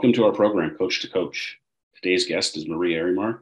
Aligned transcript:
Welcome 0.00 0.14
to 0.14 0.24
our 0.24 0.32
program, 0.32 0.78
Coach 0.78 1.02
to 1.02 1.10
Coach. 1.10 1.58
Today's 1.94 2.26
guest 2.26 2.56
is 2.56 2.66
Marie 2.66 2.94
Arimar. 2.94 3.40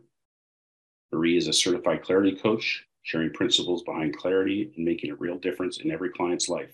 Marie 1.12 1.36
is 1.36 1.46
a 1.46 1.52
certified 1.52 2.02
clarity 2.02 2.34
coach, 2.34 2.84
sharing 3.02 3.32
principles 3.32 3.84
behind 3.84 4.16
clarity 4.16 4.72
and 4.74 4.84
making 4.84 5.12
a 5.12 5.14
real 5.14 5.38
difference 5.38 5.78
in 5.78 5.92
every 5.92 6.10
client's 6.10 6.48
life. 6.48 6.72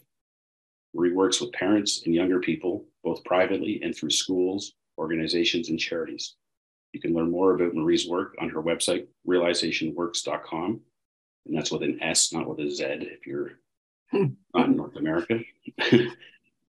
Marie 0.95 1.13
works 1.13 1.39
with 1.39 1.53
parents 1.53 2.01
and 2.07 2.15
younger 2.15 2.41
people, 2.41 2.87
both 3.03 3.23
privately 3.25 3.79
and 3.83 3.95
through 3.95 4.09
schools, 4.09 4.73
organizations, 4.97 5.69
and 5.69 5.79
charities. 5.79 6.37
You 6.95 7.01
can 7.03 7.13
learn 7.13 7.31
more 7.31 7.55
about 7.55 7.75
Marie's 7.75 8.09
work 8.09 8.37
on 8.41 8.49
her 8.49 8.63
website, 8.63 9.07
realizationworks.com. 9.29 10.81
And 11.45 11.55
that's 11.55 11.71
with 11.71 11.83
an 11.83 12.03
S, 12.03 12.33
not 12.33 12.49
with 12.49 12.67
a 12.67 12.71
Z, 12.71 12.85
if 12.87 13.27
you're 13.27 13.59
not 14.15 14.65
in 14.65 14.77
North 14.77 14.97
America. 14.97 15.41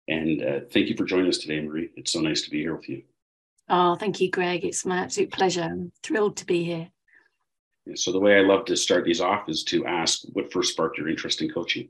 And 0.07 0.43
uh, 0.43 0.59
thank 0.71 0.87
you 0.87 0.95
for 0.95 1.05
joining 1.05 1.29
us 1.29 1.39
today, 1.39 1.61
Marie. 1.61 1.89
It's 1.95 2.11
so 2.11 2.21
nice 2.21 2.41
to 2.43 2.49
be 2.49 2.61
here 2.61 2.75
with 2.75 2.87
you. 2.87 3.03
Oh, 3.67 3.95
thank 3.95 4.21
you, 4.21 4.29
Greg. 4.29 4.63
It's 4.63 4.85
my 4.85 4.99
absolute 4.99 5.31
pleasure. 5.31 5.63
I'm 5.63 5.91
thrilled 6.03 6.37
to 6.37 6.45
be 6.45 6.63
here. 6.63 6.89
So, 7.95 8.11
the 8.11 8.19
way 8.19 8.37
I 8.37 8.41
love 8.41 8.65
to 8.65 8.75
start 8.75 9.05
these 9.05 9.21
off 9.21 9.49
is 9.49 9.63
to 9.65 9.85
ask 9.85 10.21
what 10.33 10.51
first 10.51 10.73
sparked 10.73 10.97
your 10.97 11.09
interest 11.09 11.41
in 11.41 11.49
coaching? 11.49 11.89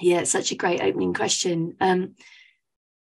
Yeah, 0.00 0.20
it's 0.20 0.30
such 0.30 0.52
a 0.52 0.56
great 0.56 0.80
opening 0.80 1.12
question. 1.12 1.76
Um, 1.80 2.14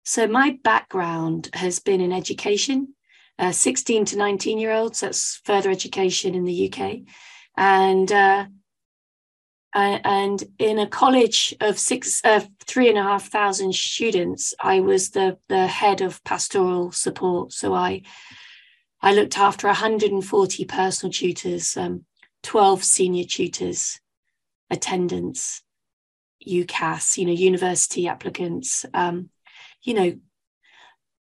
so, 0.04 0.28
my 0.28 0.60
background 0.64 1.50
has 1.54 1.80
been 1.80 2.02
in 2.02 2.12
education, 2.12 2.94
uh, 3.40 3.52
16 3.52 4.06
to 4.06 4.18
19 4.18 4.58
year 4.60 4.72
olds, 4.72 5.00
that's 5.00 5.42
further 5.46 5.72
education 5.72 6.36
in 6.36 6.44
the 6.44 6.72
UK. 6.72 7.00
And 7.58 8.12
uh, 8.12 8.46
and 9.74 10.44
in 10.60 10.78
a 10.78 10.88
college 10.88 11.56
of 11.60 11.80
six, 11.80 12.22
uh, 12.24 12.42
three 12.66 12.90
and 12.90 12.98
a 12.98 13.04
half 13.04 13.28
thousand 13.28 13.74
students, 13.74 14.54
I 14.62 14.82
was 14.82 15.10
the 15.10 15.38
the 15.50 15.66
head 15.68 16.02
of 16.02 16.24
pastoral 16.24 16.92
support. 16.92 17.54
So 17.54 17.74
I, 17.74 18.04
I 19.02 19.14
looked 19.14 19.38
after 19.38 19.68
140 19.68 20.66
personal 20.66 21.12
tutors, 21.12 21.76
um, 21.76 22.06
12 22.44 22.84
senior 22.84 23.24
tutors, 23.24 24.00
attendants, 24.70 25.64
UCAS, 26.48 27.18
you 27.18 27.26
know, 27.26 27.32
university 27.32 28.08
applicants, 28.08 28.86
um, 28.94 29.30
you 29.82 29.96
know, 29.96 30.14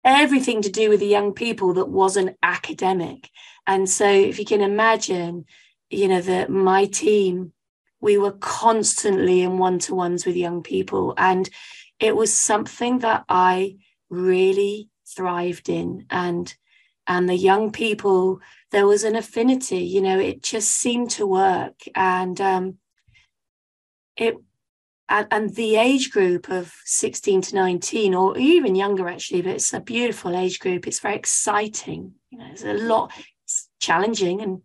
everything 0.03 0.61
to 0.63 0.69
do 0.69 0.89
with 0.89 0.99
the 0.99 1.07
young 1.07 1.33
people 1.33 1.75
that 1.75 1.87
wasn't 1.87 2.37
academic. 2.43 3.29
And 3.65 3.89
so, 3.89 4.09
if 4.09 4.39
you 4.39 4.45
can 4.45 4.61
imagine, 4.61 5.45
you 5.89 6.09
know, 6.09 6.19
that 6.19 6.49
my 6.49 6.85
team 6.85 7.53
we 8.01 8.17
were 8.17 8.33
constantly 8.33 9.41
in 9.41 9.57
one 9.57 9.79
to 9.79 9.95
ones 9.95 10.25
with 10.25 10.35
young 10.35 10.63
people. 10.63 11.13
And 11.17 11.49
it 11.99 12.15
was 12.15 12.33
something 12.33 12.99
that 12.99 13.23
I 13.29 13.77
really 14.09 14.89
thrived 15.07 15.69
in. 15.69 16.05
And 16.09 16.53
and 17.07 17.27
the 17.27 17.35
young 17.35 17.71
people, 17.71 18.39
there 18.71 18.87
was 18.87 19.03
an 19.03 19.15
affinity, 19.15 19.79
you 19.79 20.01
know, 20.01 20.19
it 20.19 20.43
just 20.43 20.69
seemed 20.69 21.09
to 21.11 21.25
work. 21.25 21.75
And 21.95 22.39
um, 22.39 22.77
it 24.15 24.35
and, 25.09 25.53
the 25.55 25.75
age 25.75 26.11
group 26.11 26.49
of 26.49 26.73
16 26.85 27.41
to 27.41 27.55
19 27.55 28.15
or 28.15 28.37
even 28.37 28.75
younger 28.75 29.09
actually 29.09 29.41
but 29.41 29.55
it's 29.55 29.73
a 29.73 29.81
beautiful 29.81 30.35
age 30.35 30.59
group 30.59 30.87
it's 30.87 30.99
very 30.99 31.15
exciting 31.15 32.13
you 32.29 32.37
know 32.37 32.45
there's 32.45 32.63
a 32.63 32.85
lot 32.85 33.11
it's 33.43 33.69
challenging 33.79 34.41
and 34.41 34.61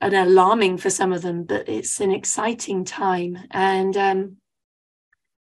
and 0.00 0.14
alarming 0.14 0.78
for 0.78 0.90
some 0.90 1.12
of 1.12 1.22
them, 1.22 1.44
but 1.44 1.68
it's 1.68 2.00
an 2.00 2.10
exciting 2.10 2.84
time. 2.84 3.38
And 3.50 3.96
um, 3.96 4.36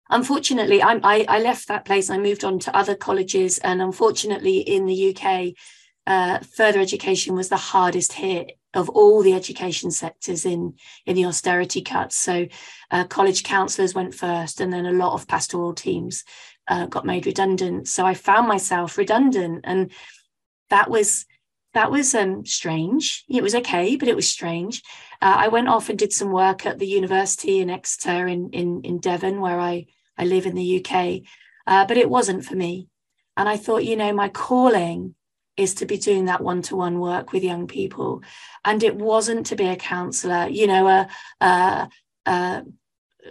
unfortunately, 0.08 0.82
I'm, 0.82 1.00
I, 1.04 1.26
I 1.28 1.40
left 1.40 1.68
that 1.68 1.84
place. 1.84 2.08
I 2.08 2.18
moved 2.18 2.44
on 2.44 2.58
to 2.60 2.76
other 2.76 2.94
colleges, 2.94 3.58
and 3.58 3.82
unfortunately, 3.82 4.58
in 4.58 4.86
the 4.86 5.14
UK, 5.14 5.54
uh, 6.06 6.38
further 6.56 6.80
education 6.80 7.34
was 7.34 7.48
the 7.48 7.56
hardest 7.56 8.14
hit 8.14 8.52
of 8.72 8.88
all 8.90 9.22
the 9.22 9.32
education 9.32 9.90
sectors 9.90 10.44
in 10.44 10.74
in 11.06 11.16
the 11.16 11.24
austerity 11.24 11.82
cuts. 11.82 12.16
So, 12.16 12.46
uh, 12.90 13.04
college 13.04 13.42
counsellors 13.42 13.94
went 13.94 14.14
first, 14.14 14.60
and 14.60 14.72
then 14.72 14.86
a 14.86 14.92
lot 14.92 15.14
of 15.14 15.28
pastoral 15.28 15.74
teams 15.74 16.24
uh, 16.68 16.86
got 16.86 17.06
made 17.06 17.26
redundant. 17.26 17.88
So 17.88 18.06
I 18.06 18.14
found 18.14 18.48
myself 18.48 18.98
redundant, 18.98 19.64
and 19.64 19.92
that 20.70 20.90
was 20.90 21.26
that 21.76 21.90
was 21.90 22.14
um, 22.14 22.46
strange. 22.46 23.22
It 23.28 23.42
was 23.42 23.54
okay, 23.54 23.96
but 23.96 24.08
it 24.08 24.16
was 24.16 24.26
strange. 24.26 24.82
Uh, 25.20 25.36
I 25.36 25.48
went 25.48 25.68
off 25.68 25.90
and 25.90 25.98
did 25.98 26.10
some 26.10 26.32
work 26.32 26.64
at 26.64 26.78
the 26.78 26.86
university 26.86 27.60
in 27.60 27.68
Exeter 27.68 28.26
in, 28.26 28.48
in, 28.48 28.80
in 28.80 28.98
Devon, 28.98 29.42
where 29.42 29.60
I, 29.60 29.84
I 30.16 30.24
live 30.24 30.46
in 30.46 30.54
the 30.54 30.82
UK, 30.82 31.20
uh, 31.66 31.84
but 31.84 31.98
it 31.98 32.08
wasn't 32.08 32.46
for 32.46 32.56
me. 32.56 32.88
And 33.36 33.46
I 33.46 33.58
thought, 33.58 33.84
you 33.84 33.94
know, 33.94 34.10
my 34.14 34.30
calling 34.30 35.16
is 35.58 35.74
to 35.74 35.84
be 35.84 35.98
doing 35.98 36.24
that 36.24 36.40
one 36.40 36.62
to 36.62 36.76
one 36.76 36.98
work 36.98 37.32
with 37.32 37.44
young 37.44 37.66
people. 37.66 38.22
And 38.64 38.82
it 38.82 38.96
wasn't 38.96 39.44
to 39.46 39.56
be 39.56 39.66
a 39.66 39.76
counselor, 39.76 40.48
you 40.48 40.66
know, 40.66 40.88
a, 40.88 41.08
a, 41.42 41.88
a 42.24 42.62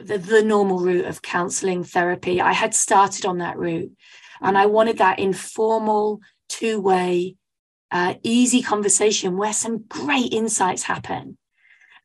the, 0.04 0.20
the 0.20 0.44
normal 0.44 0.82
route 0.82 1.06
of 1.06 1.24
counseling 1.24 1.84
therapy. 1.84 2.40
I 2.40 2.54
had 2.54 2.76
started 2.76 3.26
on 3.26 3.40
that 3.40 3.58
route 3.58 3.92
and 4.40 4.56
I 4.56 4.68
wanted 4.68 5.00
that 5.00 5.18
informal, 5.18 6.20
two 6.48 6.80
way 6.80 7.38
uh, 7.91 8.16
easy 8.23 8.62
conversation 8.62 9.38
where 9.38 9.53
some 9.53 9.85
great 9.88 10.34
insights 10.34 10.84
happen. 10.84 11.38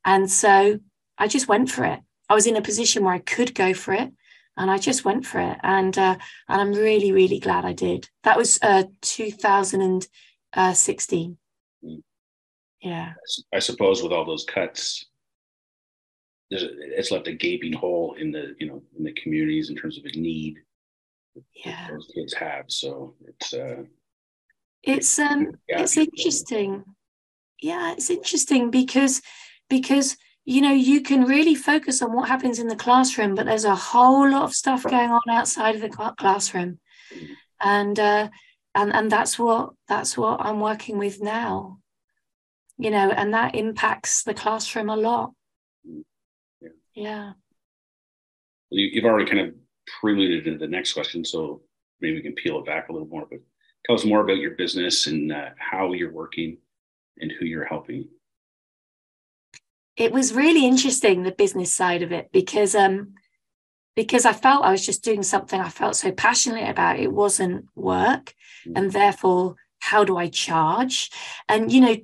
And 0.05 0.31
so 0.31 0.79
I 1.19 1.27
just 1.29 1.49
went 1.49 1.71
for 1.71 1.85
it. 1.85 2.01
I 2.29 2.35
was 2.35 2.47
in 2.47 2.57
a 2.57 2.63
position 2.63 3.05
where 3.05 3.15
I 3.15 3.19
could 3.19 3.55
go 3.55 3.75
for 3.75 3.93
it, 3.93 4.11
and 4.57 4.71
I 4.71 4.79
just 4.79 5.05
went 5.05 5.27
for 5.27 5.41
it. 5.41 5.59
And 5.63 5.99
uh, 5.99 6.17
and 6.49 6.61
I'm 6.61 6.73
really, 6.73 7.13
really 7.13 7.41
glad 7.41 7.65
I 7.65 7.73
did. 7.73 8.09
That 8.23 8.37
was 8.37 8.59
uh, 8.63 8.85
2016. 9.03 11.37
Mm. 11.85 12.03
Yeah. 12.81 13.13
I 13.53 13.59
suppose 13.59 14.03
with 14.03 14.13
all 14.13 14.25
those 14.25 14.45
cuts, 14.45 15.07
there's 16.51 16.65
it's 16.65 17.11
left 17.11 17.29
a 17.29 17.33
gaping 17.33 17.73
hole 17.73 18.15
in 18.19 18.33
the 18.33 18.55
you 18.59 18.67
know 18.67 18.83
in 18.97 19.05
the 19.05 19.13
communities 19.13 19.71
in 19.71 19.77
terms 19.77 19.99
of 19.99 20.05
a 20.05 20.11
need 20.19 20.59
yeah. 21.65 21.89
those 21.91 22.11
kids 22.15 22.35
have. 22.35 22.65
So 22.69 23.15
it's 23.27 23.55
uh, 23.55 23.83
it's 24.83 25.19
um 25.19 25.53
it's 25.69 25.97
interesting. 25.97 26.85
Yeah 27.61 27.93
it's 27.93 28.11
interesting 28.11 28.71
because 28.71 29.21
because 29.69 30.17
you 30.45 30.61
know 30.61 30.73
you 30.73 31.03
can 31.03 31.25
really 31.25 31.55
focus 31.55 32.03
on 32.03 32.13
what 32.13 32.29
happens 32.29 32.59
in 32.59 32.69
the 32.69 32.77
classroom 32.77 33.35
but 33.35 33.47
there's 33.47 33.65
a 33.65 33.75
whole 33.75 34.31
lot 34.31 34.45
of 34.45 34.55
stuff 34.55 34.83
going 34.85 35.11
on 35.11 35.21
outside 35.29 35.75
of 35.75 35.81
the 35.81 36.15
classroom. 36.19 36.79
And 37.61 37.99
uh 37.99 38.29
and 38.75 38.95
and 38.95 39.11
that's 39.11 39.39
what 39.39 39.71
that's 39.89 40.17
what 40.17 40.41
i'm 40.41 40.61
working 40.61 40.97
with 40.99 41.21
now. 41.21 41.79
You 42.79 42.91
know 42.91 43.11
and 43.11 43.35
that 43.35 43.55
impacts 43.55 44.23
the 44.23 44.35
classroom 44.35 44.89
a 44.89 44.97
lot. 44.97 45.33
Yeah, 45.85 46.69
yeah. 46.95 47.33
you've 48.71 49.05
already 49.05 49.31
kind 49.31 49.41
of 49.49 49.55
preluded 50.01 50.47
into 50.47 50.59
the 50.59 50.67
next 50.71 50.93
question 50.95 51.25
so 51.25 51.63
maybe 52.01 52.17
we 52.17 52.23
can 52.23 52.35
peel 52.35 52.59
it 52.59 52.67
back 52.67 52.89
a 52.89 52.93
little 52.93 53.09
more 53.09 53.27
but 53.29 53.41
tell 53.87 53.97
us 53.97 54.05
more 54.05 54.21
about 54.21 54.39
your 54.39 54.53
business 54.53 55.07
and 55.07 55.33
uh, 55.33 55.51
how 55.59 55.93
you're 55.93 56.13
working 56.13 56.59
and 57.19 57.33
who 57.33 57.45
you're 57.45 57.65
helping 57.65 58.09
it 59.97 60.13
was 60.13 60.33
really 60.33 60.67
interesting 60.67 61.23
the 61.23 61.33
business 61.33 61.75
side 61.75 62.03
of 62.03 62.13
it 62.13 62.31
because 62.33 62.75
um 62.75 63.15
because 63.97 64.25
I 64.25 64.33
felt 64.33 64.65
I 64.65 64.71
was 64.71 64.85
just 64.85 65.05
doing 65.05 65.23
something 65.23 65.61
I 65.61 65.69
felt 65.69 65.97
so 65.97 66.13
passionately 66.13 66.69
about. 66.69 66.99
It 66.99 67.13
wasn't 67.13 67.67
work, 67.75 68.35
mm. 68.67 68.73
and 68.77 68.93
therefore, 68.93 69.57
how 69.81 70.05
do 70.05 70.17
I 70.17 70.29
charge? 70.29 71.11
And 71.49 71.71
you 71.73 71.81
know, 71.81 71.97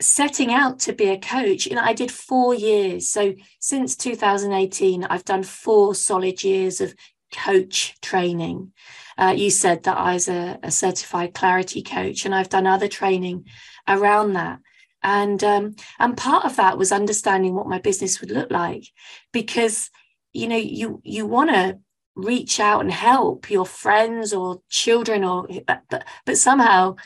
setting 0.00 0.52
out 0.52 0.78
to 0.80 0.92
be 0.92 1.08
a 1.08 1.18
coach, 1.18 1.66
you 1.66 1.74
know, 1.74 1.82
I 1.82 1.92
did 1.92 2.10
four 2.10 2.54
years. 2.54 3.08
So 3.08 3.34
since 3.58 3.96
2018, 3.96 5.04
I've 5.04 5.24
done 5.24 5.42
four 5.42 5.94
solid 5.94 6.44
years 6.44 6.80
of 6.80 6.94
coach 7.32 8.00
training. 8.00 8.72
Uh, 9.18 9.34
you 9.36 9.50
said 9.50 9.82
that 9.82 9.98
I 9.98 10.14
was 10.14 10.28
a, 10.28 10.58
a, 10.62 10.70
certified 10.70 11.34
clarity 11.34 11.82
coach, 11.82 12.24
and 12.24 12.34
I've 12.34 12.48
done 12.48 12.66
other 12.66 12.86
training 12.86 13.46
around 13.88 14.34
that. 14.34 14.60
And 15.02 15.42
um, 15.42 15.74
and 15.98 16.16
part 16.16 16.44
of 16.44 16.56
that 16.56 16.78
was 16.78 16.92
understanding 16.92 17.54
what 17.54 17.68
my 17.68 17.78
business 17.78 18.20
would 18.20 18.30
look 18.30 18.50
like, 18.50 18.84
because 19.32 19.90
you 20.32 20.48
know 20.48 20.56
you 20.56 21.00
you 21.04 21.26
want 21.26 21.50
to 21.50 21.78
reach 22.14 22.58
out 22.58 22.80
and 22.80 22.92
help 22.92 23.50
your 23.50 23.66
friends 23.66 24.32
or 24.32 24.60
children 24.68 25.24
or 25.24 25.46
but, 25.66 26.04
but 26.26 26.36
somehow 26.36 26.96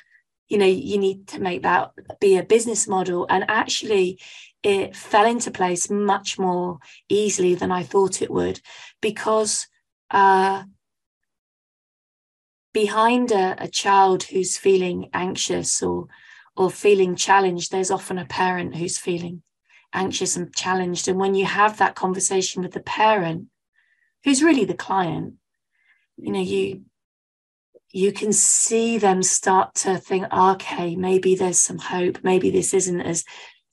you 0.49 0.57
know 0.59 0.67
you 0.67 0.99
need 0.99 1.29
to 1.29 1.41
make 1.41 1.63
that 1.63 1.93
be 2.19 2.39
a 2.39 2.43
business 2.43 2.89
model 2.89 3.27
and 3.29 3.45
actually 3.49 4.19
it 4.63 4.97
fell 4.97 5.27
into 5.27 5.51
place 5.51 5.91
much 5.91 6.39
more 6.39 6.79
easily 7.09 7.55
than 7.55 7.71
I 7.71 7.83
thought 7.83 8.23
it 8.23 8.31
would 8.31 8.61
because 9.01 9.67
uh, 10.11 10.63
behind 12.73 13.33
a, 13.33 13.57
a 13.63 13.69
child 13.69 14.25
who's 14.25 14.57
feeling 14.57 15.11
anxious 15.13 15.83
or 15.83 16.09
or 16.55 16.71
feeling 16.71 17.17
challenged, 17.17 17.71
there's 17.73 17.91
often 17.91 18.19
a 18.19 18.27
parent 18.27 18.77
who's 18.77 18.99
feeling 18.99 19.43
anxious 19.95 20.37
and 20.37 20.55
challenged. 20.55 21.09
And 21.09 21.19
when 21.19 21.35
you 21.35 21.47
have 21.47 21.79
that 21.79 21.95
conversation 21.95 22.63
with 22.63 22.73
the 22.73 22.81
parent, 22.81 23.47
who's 24.25 24.43
really 24.43 24.67
the 24.67 24.75
client, 24.75 25.35
you 26.17 26.33
know, 26.33 26.41
you 26.41 26.83
you 27.91 28.13
can 28.13 28.33
see 28.33 28.97
them 28.97 29.23
start 29.23 29.75
to 29.75 29.99
think, 29.99 30.27
okay, 30.33 30.97
maybe 30.97 31.35
there's 31.35 31.61
some 31.61 31.79
hope. 31.79 32.19
Maybe 32.23 32.51
this 32.51 32.73
isn't 32.73 33.03
as 33.03 33.25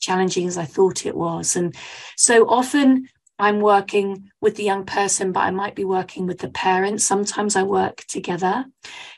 challenging 0.02 0.46
as 0.48 0.58
I 0.58 0.66
thought 0.66 1.06
it 1.06 1.16
was. 1.16 1.56
And 1.56 1.74
so 2.18 2.46
often 2.50 3.08
I'm 3.40 3.62
working 3.62 4.30
with 4.42 4.56
the 4.56 4.64
young 4.64 4.86
person, 4.86 5.32
but 5.32 5.42
I 5.42 5.52
might 5.52 5.76
be 5.76 5.86
working 5.86 6.28
with 6.28 6.40
the 6.40 6.50
parents. 6.50 7.06
Sometimes 7.06 7.56
I 7.56 7.64
work 7.64 8.04
together. 8.08 8.66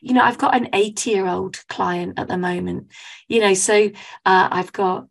You 0.01 0.13
know, 0.13 0.21
I've 0.21 0.37
got 0.37 0.55
an 0.55 0.69
80 0.73 1.09
year 1.09 1.27
old 1.27 1.67
client 1.67 2.19
at 2.19 2.27
the 2.27 2.37
moment, 2.37 2.91
you 3.27 3.39
know, 3.39 3.53
so 3.53 3.87
uh, 4.25 4.47
I've 4.51 4.71
got 4.71 5.07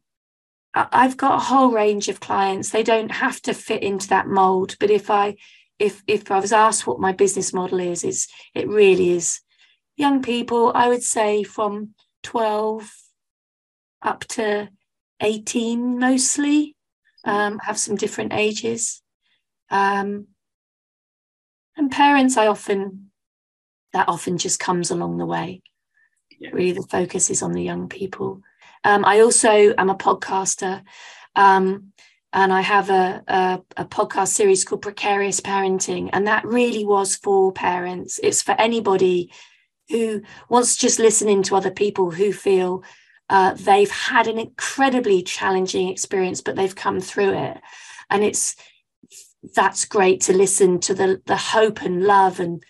I've 0.72 1.16
got 1.16 1.34
a 1.34 1.44
whole 1.44 1.72
range 1.72 2.08
of 2.08 2.20
clients. 2.20 2.70
They 2.70 2.84
don't 2.84 3.10
have 3.10 3.42
to 3.42 3.54
fit 3.54 3.82
into 3.82 4.06
that 4.08 4.28
mold. 4.28 4.76
But 4.78 4.90
if 4.90 5.10
I 5.10 5.36
if 5.80 6.02
if 6.06 6.30
I 6.30 6.38
was 6.38 6.52
asked 6.52 6.86
what 6.86 7.00
my 7.00 7.12
business 7.12 7.52
model 7.52 7.80
is, 7.80 8.04
it's 8.04 8.28
it 8.54 8.68
really 8.68 9.10
is 9.10 9.40
young 10.00 10.22
people, 10.22 10.72
I 10.74 10.88
would 10.88 11.02
say 11.02 11.44
from 11.44 11.94
12 12.22 12.90
up 14.02 14.24
to 14.28 14.70
18 15.20 15.98
mostly, 15.98 16.74
um, 17.24 17.58
have 17.60 17.78
some 17.78 17.96
different 17.96 18.32
ages. 18.32 19.02
Um, 19.70 20.28
and 21.76 21.90
parents, 21.90 22.36
I 22.36 22.46
often, 22.46 23.10
that 23.92 24.08
often 24.08 24.38
just 24.38 24.58
comes 24.58 24.90
along 24.90 25.18
the 25.18 25.26
way. 25.26 25.62
Yeah. 26.38 26.50
Really, 26.52 26.72
the 26.72 26.86
focus 26.90 27.30
is 27.30 27.42
on 27.42 27.52
the 27.52 27.62
young 27.62 27.88
people. 27.88 28.42
Um, 28.84 29.04
I 29.04 29.20
also 29.20 29.74
am 29.76 29.90
a 29.90 29.94
podcaster. 29.94 30.82
Um, 31.36 31.92
and 32.32 32.52
I 32.52 32.60
have 32.60 32.90
a, 32.90 33.22
a, 33.26 33.60
a, 33.76 33.84
podcast 33.84 34.28
series 34.28 34.64
called 34.64 34.82
Precarious 34.82 35.40
Parenting, 35.40 36.10
and 36.12 36.26
that 36.28 36.44
really 36.44 36.84
was 36.84 37.16
for 37.16 37.52
parents. 37.52 38.20
It's 38.22 38.40
for 38.40 38.52
anybody 38.52 39.32
who 39.88 40.22
wants 40.48 40.76
to 40.76 40.82
just 40.82 41.00
listening 41.00 41.42
to 41.44 41.56
other 41.56 41.72
people 41.72 42.12
who 42.12 42.32
feel 42.32 42.84
uh, 43.30 43.54
they've 43.54 43.90
had 43.90 44.26
an 44.26 44.38
incredibly 44.38 45.22
challenging 45.22 45.88
experience, 45.88 46.40
but 46.40 46.56
they've 46.56 46.74
come 46.74 47.00
through 47.00 47.32
it, 47.32 47.60
and 48.10 48.24
it's 48.24 48.56
that's 49.54 49.84
great 49.84 50.20
to 50.22 50.36
listen 50.36 50.80
to 50.80 50.94
the 50.94 51.22
the 51.26 51.36
hope 51.36 51.80
and 51.80 52.02
love 52.04 52.40
and 52.40 52.62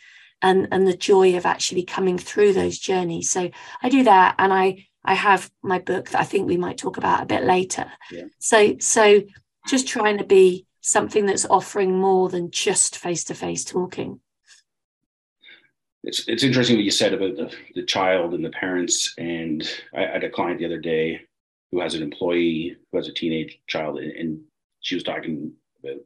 and 0.42 0.68
and 0.70 0.86
the 0.86 0.96
joy 0.96 1.34
of 1.36 1.46
actually 1.46 1.82
coming 1.82 2.18
through 2.18 2.52
those 2.52 2.78
journeys. 2.78 3.30
So 3.30 3.50
I 3.82 3.88
do 3.88 4.04
that, 4.04 4.34
and 4.38 4.52
I 4.52 4.86
I 5.02 5.14
have 5.14 5.50
my 5.62 5.78
book 5.78 6.10
that 6.10 6.20
I 6.20 6.24
think 6.24 6.46
we 6.46 6.58
might 6.58 6.76
talk 6.76 6.98
about 6.98 7.22
a 7.22 7.26
bit 7.26 7.44
later. 7.44 7.90
Yeah. 8.12 8.24
So 8.38 8.76
so 8.80 9.22
just 9.66 9.88
trying 9.88 10.18
to 10.18 10.24
be 10.24 10.66
something 10.82 11.24
that's 11.24 11.46
offering 11.46 11.98
more 11.98 12.28
than 12.28 12.50
just 12.50 12.98
face 12.98 13.24
to 13.24 13.34
face 13.34 13.64
talking. 13.64 14.20
It's 16.02 16.26
it's 16.28 16.42
interesting 16.42 16.76
what 16.76 16.84
you 16.84 16.90
said 16.90 17.12
about 17.12 17.36
the, 17.36 17.54
the 17.74 17.84
child 17.84 18.34
and 18.34 18.44
the 18.44 18.50
parents. 18.50 19.14
And 19.18 19.68
I, 19.94 20.06
I 20.06 20.12
had 20.12 20.24
a 20.24 20.30
client 20.30 20.58
the 20.58 20.66
other 20.66 20.80
day 20.80 21.20
who 21.70 21.80
has 21.80 21.94
an 21.94 22.02
employee 22.02 22.76
who 22.90 22.98
has 22.98 23.08
a 23.08 23.12
teenage 23.12 23.60
child, 23.66 23.98
and, 23.98 24.12
and 24.12 24.40
she 24.80 24.94
was 24.94 25.04
talking 25.04 25.52
about 25.84 26.00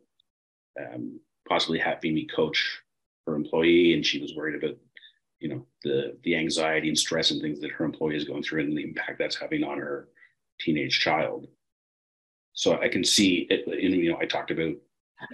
um, 0.80 1.20
possibly 1.48 1.78
having 1.78 2.14
me 2.14 2.26
coach 2.26 2.80
her 3.26 3.34
employee, 3.34 3.94
and 3.94 4.04
she 4.04 4.20
was 4.20 4.34
worried 4.34 4.62
about 4.62 4.76
you 5.44 5.50
know 5.50 5.66
the 5.82 6.16
the 6.22 6.34
anxiety 6.34 6.88
and 6.88 6.98
stress 6.98 7.30
and 7.30 7.40
things 7.42 7.60
that 7.60 7.70
her 7.70 7.84
employee 7.84 8.16
is 8.16 8.24
going 8.24 8.42
through 8.42 8.60
and 8.62 8.76
the 8.76 8.82
impact 8.82 9.18
that's 9.18 9.36
having 9.36 9.62
on 9.62 9.78
her 9.78 10.08
teenage 10.58 11.00
child 11.00 11.46
so 12.54 12.80
i 12.80 12.88
can 12.88 13.04
see 13.04 13.46
it 13.50 13.66
and, 13.66 13.94
you 13.94 14.10
know 14.10 14.18
i 14.20 14.24
talked 14.24 14.50
about 14.50 14.72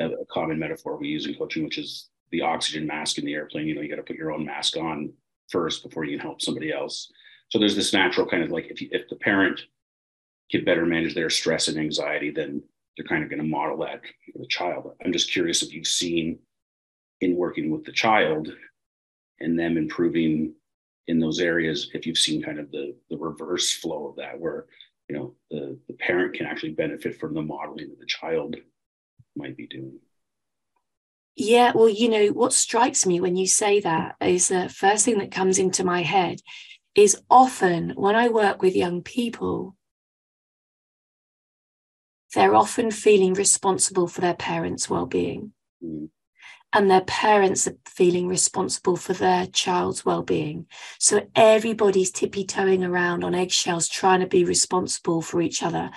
a, 0.00 0.06
a, 0.06 0.26
common 0.26 0.58
metaphor 0.58 0.96
we 0.96 1.06
use 1.06 1.26
in 1.26 1.34
coaching 1.34 1.62
which 1.62 1.78
is 1.78 2.08
the 2.30 2.42
oxygen 2.42 2.86
mask 2.86 3.18
in 3.18 3.24
the 3.24 3.34
airplane 3.34 3.66
you 3.66 3.74
know 3.74 3.80
you 3.80 3.88
got 3.88 3.96
to 3.96 4.02
put 4.02 4.16
your 4.16 4.32
own 4.32 4.44
mask 4.44 4.76
on 4.76 5.12
first 5.48 5.82
before 5.82 6.04
you 6.04 6.16
can 6.16 6.26
help 6.26 6.40
somebody 6.40 6.72
else. 6.72 7.10
So 7.48 7.58
there's 7.58 7.74
this 7.74 7.92
natural 7.92 8.28
kind 8.28 8.44
of 8.44 8.50
like 8.50 8.66
if, 8.70 8.80
you, 8.80 8.88
if 8.92 9.08
the 9.08 9.16
parent 9.16 9.60
can 10.50 10.64
better 10.64 10.86
manage 10.86 11.14
their 11.14 11.30
stress 11.30 11.68
and 11.68 11.78
anxiety 11.78 12.30
then 12.30 12.62
they're 12.96 13.06
kind 13.06 13.22
of 13.22 13.30
going 13.30 13.42
to 13.42 13.48
model 13.48 13.78
that 13.78 14.02
for 14.32 14.38
the 14.38 14.46
child. 14.46 14.92
I'm 15.04 15.12
just 15.12 15.32
curious 15.32 15.62
if 15.62 15.72
you've 15.72 15.86
seen 15.86 16.38
in 17.20 17.36
working 17.36 17.70
with 17.70 17.84
the 17.84 17.92
child 17.92 18.48
and 19.40 19.58
them 19.58 19.76
improving 19.76 20.54
in 21.06 21.18
those 21.18 21.40
areas 21.40 21.90
if 21.94 22.06
you've 22.06 22.18
seen 22.18 22.42
kind 22.42 22.58
of 22.58 22.70
the 22.70 22.94
the 23.10 23.16
reverse 23.16 23.72
flow 23.72 24.06
of 24.08 24.16
that 24.16 24.38
where 24.38 24.66
you 25.08 25.16
know 25.16 25.34
the, 25.50 25.76
the 25.88 25.94
parent 25.94 26.34
can 26.34 26.46
actually 26.46 26.72
benefit 26.72 27.18
from 27.18 27.34
the 27.34 27.42
modeling 27.42 27.88
that 27.88 27.98
the 27.98 28.06
child 28.06 28.56
might 29.36 29.56
be 29.56 29.66
doing 29.66 29.98
yeah 31.40 31.72
well 31.74 31.88
you 31.88 32.08
know 32.08 32.26
what 32.28 32.52
strikes 32.52 33.06
me 33.06 33.20
when 33.20 33.36
you 33.36 33.46
say 33.46 33.80
that 33.80 34.16
is 34.20 34.48
the 34.48 34.68
first 34.68 35.04
thing 35.04 35.18
that 35.18 35.30
comes 35.30 35.58
into 35.58 35.84
my 35.84 36.02
head 36.02 36.40
is 36.94 37.20
often 37.30 37.90
when 37.90 38.14
i 38.14 38.28
work 38.28 38.62
with 38.62 38.76
young 38.76 39.02
people 39.02 39.74
they're 42.34 42.54
often 42.54 42.90
feeling 42.90 43.34
responsible 43.34 44.06
for 44.06 44.20
their 44.20 44.34
parents' 44.34 44.88
well-being. 44.88 45.52
Mm. 45.84 46.10
And 46.72 46.88
their 46.88 47.00
parents 47.00 47.66
are 47.66 47.76
feeling 47.84 48.28
responsible 48.28 48.96
for 48.96 49.12
their 49.12 49.46
child's 49.46 50.04
well-being. 50.04 50.66
So 51.00 51.26
everybody's 51.34 52.12
tippy-toeing 52.12 52.84
around 52.84 53.24
on 53.24 53.34
eggshells 53.34 53.88
trying 53.88 54.20
to 54.20 54.28
be 54.28 54.44
responsible 54.44 55.20
for 55.20 55.42
each 55.42 55.64
other 55.64 55.90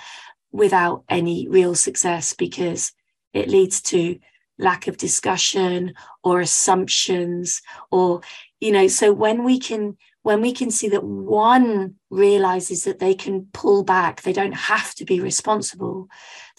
without 0.50 1.04
any 1.08 1.46
real 1.48 1.76
success 1.76 2.34
because 2.34 2.92
it 3.32 3.48
leads 3.48 3.80
to 3.82 4.18
lack 4.58 4.86
of 4.86 4.96
discussion 4.96 5.94
or 6.22 6.40
assumptions 6.40 7.60
or 7.90 8.20
you 8.60 8.70
know 8.70 8.86
so 8.86 9.12
when 9.12 9.42
we 9.42 9.58
can 9.58 9.96
when 10.22 10.40
we 10.40 10.52
can 10.52 10.70
see 10.70 10.88
that 10.88 11.04
one 11.04 11.94
realizes 12.08 12.84
that 12.84 13.00
they 13.00 13.14
can 13.14 13.46
pull 13.52 13.82
back 13.82 14.22
they 14.22 14.32
don't 14.32 14.52
have 14.52 14.94
to 14.94 15.04
be 15.04 15.20
responsible 15.20 16.08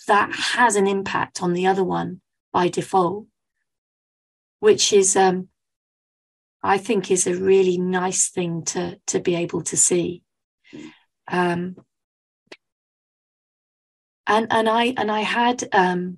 that 0.08 0.30
has 0.34 0.76
an 0.76 0.88
impact 0.88 1.42
on 1.42 1.54
the 1.54 1.66
other 1.66 1.84
one 1.84 2.20
by 2.52 2.68
default 2.68 3.26
which 4.60 4.92
is 4.92 5.16
um, 5.16 5.48
I 6.66 6.80
think 6.80 7.12
is 7.12 7.28
a 7.28 7.36
really 7.36 7.78
nice 7.78 8.30
thing 8.30 8.64
to 8.66 9.00
to 9.08 9.20
be 9.20 9.36
able 9.36 9.62
to 9.62 9.78
see. 9.78 10.24
Um, 11.28 11.76
and 14.26 14.48
and 14.50 14.68
I 14.68 14.96
and 14.98 15.12
I 15.12 15.20
had 15.20 15.64
um, 15.72 16.18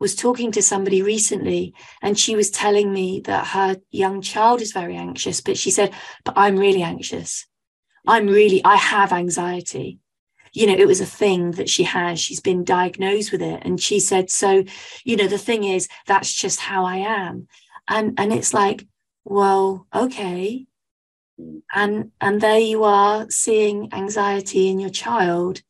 was 0.00 0.14
talking 0.14 0.52
to 0.52 0.62
somebody 0.62 1.02
recently, 1.02 1.74
and 2.02 2.18
she 2.18 2.36
was 2.36 2.50
telling 2.50 2.92
me 2.92 3.20
that 3.20 3.48
her 3.48 3.76
young 3.90 4.20
child 4.20 4.60
is 4.60 4.72
very 4.72 4.96
anxious, 4.96 5.40
but 5.40 5.56
she 5.56 5.70
said, 5.70 5.92
"But 6.24 6.34
I'm 6.36 6.56
really 6.56 6.82
anxious. 6.82 7.46
I'm 8.06 8.26
really 8.26 8.62
I 8.64 8.76
have 8.76 9.12
anxiety." 9.12 9.98
You 10.52 10.68
know, 10.68 10.74
it 10.74 10.86
was 10.86 11.00
a 11.00 11.06
thing 11.06 11.52
that 11.52 11.68
she 11.68 11.84
has. 11.84 12.20
She's 12.20 12.40
been 12.40 12.64
diagnosed 12.64 13.32
with 13.32 13.42
it, 13.42 13.62
and 13.64 13.80
she 13.80 14.00
said, 14.00 14.30
"So, 14.30 14.64
you 15.04 15.16
know, 15.16 15.28
the 15.28 15.38
thing 15.38 15.64
is, 15.64 15.88
that's 16.06 16.32
just 16.32 16.60
how 16.60 16.84
I 16.84 16.96
am." 16.96 17.48
and 17.88 18.18
and 18.18 18.32
it's 18.32 18.54
like 18.54 18.86
well 19.24 19.86
okay 19.94 20.66
and 21.74 22.10
and 22.20 22.40
there 22.40 22.58
you 22.58 22.84
are 22.84 23.28
seeing 23.30 23.92
anxiety 23.92 24.68
in 24.68 24.78
your 24.78 24.90
child 24.90 25.62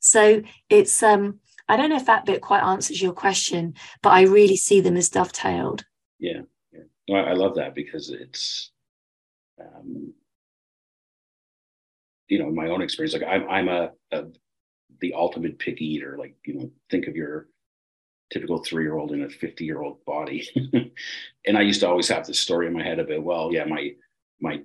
so 0.00 0.42
it's 0.68 1.02
um 1.02 1.40
i 1.68 1.76
don't 1.76 1.90
know 1.90 1.96
if 1.96 2.06
that 2.06 2.26
bit 2.26 2.40
quite 2.40 2.62
answers 2.62 3.00
your 3.00 3.12
question 3.12 3.74
but 4.02 4.10
i 4.10 4.22
really 4.22 4.56
see 4.56 4.80
them 4.80 4.96
as 4.96 5.08
dovetailed 5.08 5.84
yeah, 6.18 6.40
yeah. 6.72 7.16
I 7.16 7.32
love 7.32 7.56
that 7.56 7.74
because 7.74 8.10
it's 8.10 8.70
um 9.60 10.12
you 12.28 12.38
know 12.38 12.50
my 12.50 12.68
own 12.68 12.82
experience 12.82 13.12
like 13.12 13.22
i'm 13.22 13.48
i'm 13.48 13.68
a, 13.68 13.90
a 14.12 14.24
the 15.00 15.14
ultimate 15.14 15.58
picky 15.58 15.84
eater 15.84 16.16
like 16.18 16.34
you 16.44 16.54
know 16.54 16.70
think 16.90 17.06
of 17.06 17.16
your 17.16 17.48
typical 18.34 18.58
three 18.58 18.84
year 18.84 18.96
old 18.96 19.12
in 19.12 19.22
a 19.22 19.28
50 19.28 19.64
year 19.64 19.80
old 19.80 20.04
body. 20.04 20.48
and 21.46 21.56
I 21.56 21.62
used 21.62 21.80
to 21.80 21.88
always 21.88 22.08
have 22.08 22.26
this 22.26 22.40
story 22.40 22.66
in 22.66 22.72
my 22.72 22.82
head 22.82 22.98
about, 22.98 23.22
well, 23.22 23.52
yeah, 23.52 23.64
my, 23.64 23.92
my 24.40 24.62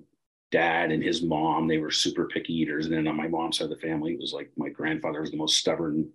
dad 0.50 0.90
and 0.90 1.02
his 1.02 1.22
mom, 1.22 1.68
they 1.68 1.78
were 1.78 1.90
super 1.90 2.26
picky 2.26 2.52
eaters. 2.52 2.86
And 2.86 2.94
then 2.94 3.06
on 3.06 3.16
my 3.16 3.28
mom's 3.28 3.58
side 3.58 3.64
of 3.64 3.70
the 3.70 3.76
family, 3.76 4.12
it 4.12 4.20
was 4.20 4.32
like 4.32 4.50
my 4.56 4.68
grandfather 4.68 5.20
was 5.20 5.30
the 5.30 5.36
most 5.36 5.56
stubborn 5.56 6.10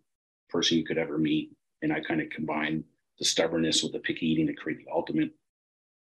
person 0.49 0.77
you 0.77 0.85
could 0.85 0.97
ever 0.97 1.17
meet. 1.17 1.51
And 1.81 1.91
I 1.93 1.99
kind 1.99 2.21
of 2.21 2.29
combined 2.29 2.83
the 3.19 3.25
stubbornness 3.25 3.83
with 3.83 3.93
the 3.93 3.99
picky 3.99 4.27
eating 4.27 4.47
to 4.47 4.53
create 4.53 4.79
the 4.79 4.91
ultimate 4.91 5.31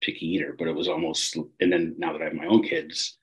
picky 0.01 0.27
eater. 0.27 0.55
But 0.59 0.69
it 0.69 0.75
was 0.75 0.89
almost, 0.89 1.37
and 1.61 1.73
then 1.73 1.95
now 1.99 2.13
that 2.13 2.23
I 2.23 2.27
have 2.27 2.35
my 2.35 2.47
own 2.47 2.63
kids, 2.63 3.19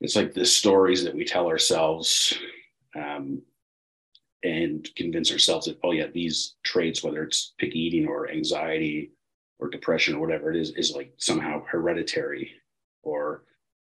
it's 0.00 0.16
like 0.16 0.34
the 0.34 0.44
stories 0.44 1.04
that 1.04 1.14
we 1.14 1.24
tell 1.24 1.46
ourselves 1.46 2.36
um, 2.94 3.42
and 4.42 4.88
convince 4.96 5.32
ourselves 5.32 5.66
that 5.66 5.78
oh 5.82 5.92
yeah 5.92 6.06
these 6.12 6.54
traits 6.62 7.02
whether 7.02 7.22
it's 7.22 7.54
picky 7.58 7.78
eating 7.78 8.06
or 8.06 8.30
anxiety 8.30 9.12
or 9.58 9.68
depression 9.68 10.14
or 10.14 10.20
whatever 10.20 10.50
it 10.50 10.56
is 10.56 10.70
is 10.76 10.92
like 10.92 11.12
somehow 11.16 11.62
hereditary 11.64 12.52
or 13.02 13.44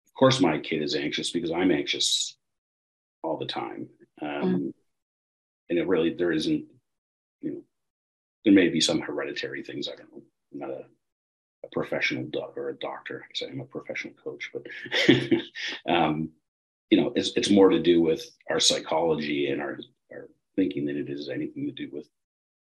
of 0.06 0.14
course 0.18 0.40
my 0.40 0.58
kid 0.58 0.82
is 0.82 0.94
anxious 0.94 1.30
because 1.30 1.50
i'm 1.50 1.70
anxious 1.70 2.36
all 3.22 3.38
the 3.38 3.46
time 3.46 3.88
um, 4.20 4.28
mm. 4.28 4.74
And 5.70 5.78
it 5.78 5.86
really 5.86 6.14
there 6.14 6.32
isn't 6.32 6.64
you 7.40 7.52
know 7.52 7.62
there 8.44 8.54
may 8.54 8.68
be 8.68 8.80
some 8.80 9.00
hereditary 9.00 9.62
things 9.62 9.88
i 9.88 9.96
don't 9.96 10.12
know 10.12 10.22
i'm 10.52 10.58
not 10.58 10.70
a 10.70 10.84
a 11.64 11.68
professional 11.72 12.24
doc 12.24 12.56
or 12.56 12.68
a 12.68 12.78
doctor. 12.78 13.26
I'm 13.42 13.60
a 13.60 13.64
professional 13.64 14.14
coach, 14.22 14.50
but 14.52 14.66
um, 15.92 16.30
you 16.90 17.00
know, 17.00 17.12
it's 17.16 17.32
it's 17.36 17.50
more 17.50 17.70
to 17.70 17.80
do 17.80 18.00
with 18.00 18.24
our 18.50 18.60
psychology 18.60 19.50
and 19.50 19.60
our 19.60 19.78
our 20.12 20.28
thinking 20.56 20.86
than 20.86 20.96
it 20.96 21.08
is 21.08 21.28
anything 21.28 21.66
to 21.66 21.72
do 21.72 21.88
with 21.92 22.06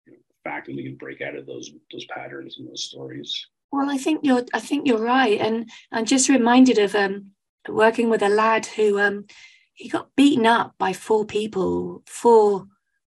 you 0.06 0.12
know, 0.12 0.18
the 0.18 0.50
fact 0.50 0.66
that 0.66 0.76
we 0.76 0.82
can 0.82 0.96
break 0.96 1.20
out 1.20 1.36
of 1.36 1.46
those 1.46 1.70
those 1.92 2.06
patterns 2.06 2.56
and 2.58 2.68
those 2.68 2.84
stories. 2.84 3.46
Well, 3.72 3.90
I 3.90 3.98
think 3.98 4.20
you're 4.22 4.44
I 4.54 4.60
think 4.60 4.86
you're 4.86 4.98
right, 4.98 5.40
and 5.40 5.70
I'm 5.92 6.04
just 6.04 6.28
reminded 6.28 6.78
of 6.78 6.94
um, 6.94 7.32
working 7.68 8.10
with 8.10 8.22
a 8.22 8.28
lad 8.28 8.66
who 8.66 8.98
um, 8.98 9.26
he 9.74 9.88
got 9.88 10.14
beaten 10.16 10.46
up 10.46 10.74
by 10.78 10.92
four 10.92 11.26
people, 11.26 12.02
four 12.06 12.66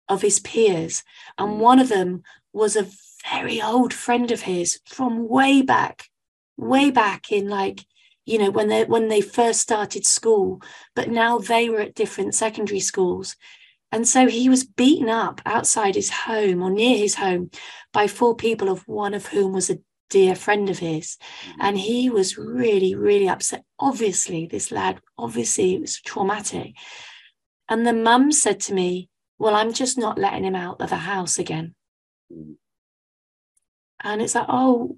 of 0.09 0.21
his 0.21 0.39
peers, 0.39 1.03
and 1.37 1.51
mm. 1.51 1.57
one 1.57 1.79
of 1.79 1.89
them 1.89 2.23
was 2.51 2.75
a 2.75 2.87
very 3.29 3.61
old 3.61 3.93
friend 3.93 4.31
of 4.31 4.41
his 4.41 4.79
from 4.85 5.27
way 5.27 5.61
back, 5.61 6.09
way 6.57 6.91
back 6.91 7.31
in 7.31 7.47
like 7.47 7.85
you 8.25 8.37
know 8.37 8.51
when 8.51 8.69
they 8.69 8.85
when 8.85 9.07
they 9.07 9.21
first 9.21 9.59
started 9.59 10.05
school, 10.05 10.61
but 10.95 11.09
now 11.09 11.37
they 11.37 11.69
were 11.69 11.81
at 11.81 11.95
different 11.95 12.35
secondary 12.35 12.79
schools. 12.79 13.35
And 13.91 14.07
so 14.07 14.27
he 14.27 14.49
was 14.49 14.65
beaten 14.65 15.07
up 15.07 15.39
outside 15.45 15.93
his 15.93 16.09
home 16.09 16.63
or 16.63 16.71
near 16.71 16.97
his 16.97 17.13
home 17.13 17.51
by 17.91 18.07
four 18.07 18.35
people, 18.35 18.69
of 18.69 18.87
one 18.87 19.13
of 19.13 19.27
whom 19.27 19.53
was 19.53 19.69
a 19.69 19.77
dear 20.09 20.35
friend 20.35 20.67
of 20.69 20.79
his. 20.79 21.17
Mm-hmm. 21.17 21.61
And 21.61 21.77
he 21.77 22.09
was 22.09 22.35
really, 22.35 22.95
really 22.95 23.29
upset. 23.29 23.63
Obviously, 23.77 24.47
this 24.47 24.71
lad, 24.71 24.99
obviously, 25.17 25.75
it 25.75 25.81
was 25.81 26.01
traumatic. 26.01 26.73
And 27.69 27.85
the 27.85 27.93
mum 27.93 28.31
said 28.31 28.59
to 28.61 28.73
me, 28.73 29.09
Well, 29.43 29.55
I'm 29.55 29.73
just 29.73 29.97
not 29.97 30.17
letting 30.17 30.45
him 30.45 30.55
out 30.55 30.79
of 30.79 30.89
the 30.89 30.95
house 30.95 31.37
again. 31.37 31.75
Mm. 32.31 32.55
And 34.01 34.21
it's 34.21 34.35
like, 34.35 34.45
Oh, 34.47 34.97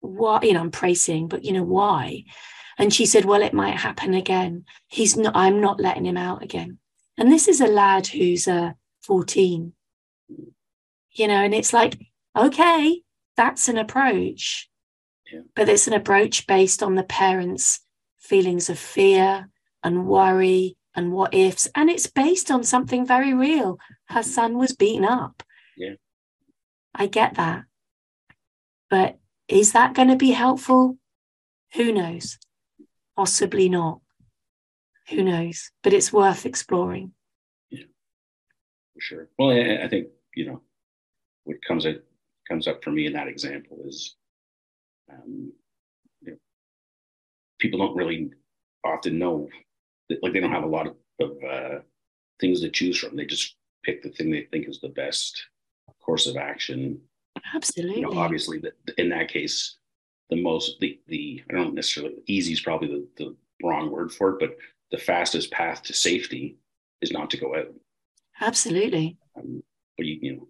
why? 0.00 0.40
You 0.42 0.52
know, 0.52 0.60
I'm 0.60 0.70
praising, 0.70 1.26
but 1.26 1.42
you 1.42 1.54
know, 1.54 1.62
why? 1.62 2.24
And 2.76 2.92
she 2.92 3.06
said, 3.06 3.24
Well, 3.24 3.40
it 3.40 3.54
might 3.54 3.76
happen 3.76 4.12
again. 4.12 4.66
He's 4.88 5.16
not, 5.16 5.34
I'm 5.34 5.62
not 5.62 5.80
letting 5.80 6.04
him 6.04 6.18
out 6.18 6.42
again. 6.42 6.76
And 7.16 7.32
this 7.32 7.48
is 7.48 7.62
a 7.62 7.66
lad 7.66 8.08
who's 8.08 8.46
uh, 8.46 8.72
14, 9.04 9.72
you 11.12 11.26
know, 11.26 11.42
and 11.42 11.54
it's 11.54 11.72
like, 11.72 11.98
okay, 12.36 13.00
that's 13.38 13.70
an 13.70 13.78
approach. 13.78 14.68
Yeah. 15.32 15.40
But 15.56 15.70
it's 15.70 15.86
an 15.86 15.94
approach 15.94 16.46
based 16.46 16.82
on 16.82 16.94
the 16.94 17.04
parents' 17.04 17.80
feelings 18.18 18.68
of 18.68 18.78
fear 18.78 19.48
and 19.82 20.06
worry 20.06 20.76
and 20.98 21.12
what 21.12 21.32
ifs. 21.32 21.68
And 21.76 21.88
it's 21.88 22.08
based 22.08 22.50
on 22.50 22.64
something 22.64 23.06
very 23.06 23.32
real. 23.32 23.78
Her 24.08 24.24
son 24.24 24.58
was 24.58 24.74
beaten 24.74 25.04
up. 25.04 25.44
Yeah. 25.76 25.94
I 26.92 27.06
get 27.06 27.34
that. 27.34 27.62
But 28.90 29.18
is 29.46 29.72
that 29.72 29.94
going 29.94 30.08
to 30.08 30.16
be 30.16 30.32
helpful? 30.32 30.98
Who 31.74 31.92
knows? 31.92 32.38
Possibly 33.16 33.68
not. 33.68 34.00
Who 35.10 35.22
knows? 35.22 35.70
But 35.84 35.92
it's 35.92 36.12
worth 36.12 36.44
exploring. 36.44 37.12
Yeah, 37.70 37.84
for 38.94 39.00
sure. 39.00 39.28
Well, 39.38 39.50
I, 39.50 39.84
I 39.84 39.88
think, 39.88 40.08
you 40.34 40.46
know, 40.46 40.62
what 41.44 41.64
comes 41.66 41.86
at 41.86 42.02
comes 42.48 42.66
up 42.66 42.82
for 42.82 42.90
me 42.90 43.06
in 43.06 43.12
that 43.12 43.28
example 43.28 43.78
is 43.86 44.16
um, 45.12 45.52
you 46.22 46.32
know, 46.32 46.38
people 47.58 47.78
don't 47.78 47.96
really 47.96 48.30
often 48.84 49.18
know 49.18 49.48
like 50.22 50.32
they 50.32 50.40
don't 50.40 50.52
have 50.52 50.64
a 50.64 50.66
lot 50.66 50.86
of, 50.86 50.96
of 51.20 51.36
uh, 51.44 51.78
things 52.40 52.60
to 52.60 52.70
choose 52.70 52.98
from. 52.98 53.16
They 53.16 53.26
just 53.26 53.56
pick 53.84 54.02
the 54.02 54.10
thing 54.10 54.30
they 54.30 54.48
think 54.50 54.68
is 54.68 54.80
the 54.80 54.88
best 54.88 55.42
course 56.00 56.26
of 56.26 56.36
action. 56.36 57.00
Absolutely. 57.54 58.00
You 58.00 58.10
know, 58.10 58.18
obviously, 58.18 58.58
that 58.58 58.74
in 58.96 59.08
that 59.10 59.28
case, 59.28 59.76
the 60.30 60.40
most 60.40 60.78
the 60.80 61.00
the 61.06 61.42
I 61.50 61.54
don't 61.54 61.74
necessarily 61.74 62.14
easy 62.26 62.52
is 62.52 62.60
probably 62.60 62.88
the, 62.88 63.08
the 63.16 63.36
wrong 63.62 63.90
word 63.90 64.12
for 64.12 64.30
it, 64.30 64.40
but 64.40 64.56
the 64.90 64.98
fastest 64.98 65.50
path 65.50 65.82
to 65.84 65.92
safety 65.92 66.56
is 67.00 67.12
not 67.12 67.30
to 67.30 67.36
go 67.36 67.56
out. 67.56 67.72
Absolutely. 68.40 69.16
Um, 69.36 69.62
but 69.96 70.06
you 70.06 70.18
you 70.20 70.36
know 70.36 70.48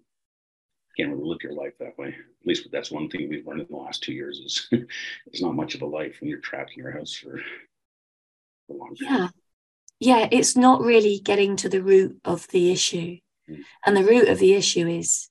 can't 0.97 1.11
really 1.11 1.29
live 1.29 1.43
your 1.43 1.53
life 1.53 1.75
that 1.79 1.97
way. 1.97 2.09
At 2.09 2.47
least 2.47 2.69
that's 2.73 2.91
one 2.91 3.09
thing 3.09 3.29
we've 3.29 3.47
learned 3.47 3.61
in 3.61 3.67
the 3.71 3.77
last 3.77 4.03
two 4.03 4.13
years 4.13 4.39
is 4.39 4.69
it's 5.27 5.43
not 5.43 5.55
much 5.55 5.75
of 5.75 5.83
a 5.83 5.87
life 5.87 6.17
when 6.21 6.29
you're 6.29 6.41
trapped 6.41 6.73
in 6.73 6.83
your 6.83 6.93
house 6.93 7.15
for 7.15 7.37
a 8.71 8.75
long 8.75 8.97
time. 8.97 9.09
Yeah. 9.09 9.29
Yeah, 10.01 10.29
it's 10.31 10.57
not 10.57 10.81
really 10.81 11.21
getting 11.21 11.57
to 11.57 11.69
the 11.69 11.83
root 11.83 12.19
of 12.25 12.47
the 12.49 12.71
issue. 12.71 13.19
Mm. 13.49 13.65
And 13.85 13.97
the 13.97 14.05
root 14.05 14.29
of 14.29 14.39
the 14.39 14.55
issue 14.55 14.87
is 14.87 15.29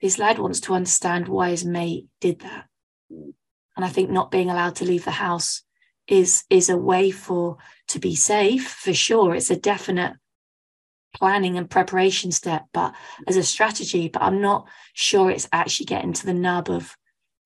this 0.00 0.18
lad 0.18 0.38
wants 0.38 0.60
to 0.60 0.74
understand 0.74 1.28
why 1.28 1.50
his 1.50 1.64
mate 1.64 2.06
did 2.20 2.40
that. 2.40 2.66
Mm. 3.12 3.34
And 3.76 3.84
I 3.84 3.88
think 3.88 4.10
not 4.10 4.30
being 4.30 4.50
allowed 4.50 4.76
to 4.76 4.84
leave 4.84 5.04
the 5.04 5.10
house 5.10 5.62
is 6.08 6.44
is 6.50 6.68
a 6.68 6.76
way 6.76 7.10
for 7.10 7.58
to 7.88 7.98
be 7.98 8.14
safe 8.14 8.68
for 8.68 8.92
sure. 8.92 9.34
It's 9.34 9.50
a 9.50 9.56
definite 9.56 10.14
planning 11.14 11.56
and 11.58 11.68
preparation 11.68 12.32
step, 12.32 12.64
but 12.72 12.94
as 13.26 13.36
a 13.36 13.42
strategy. 13.42 14.08
But 14.08 14.22
I'm 14.22 14.40
not 14.40 14.68
sure 14.94 15.30
it's 15.30 15.48
actually 15.52 15.86
getting 15.86 16.12
to 16.12 16.26
the 16.26 16.34
nub 16.34 16.70
of 16.70 16.96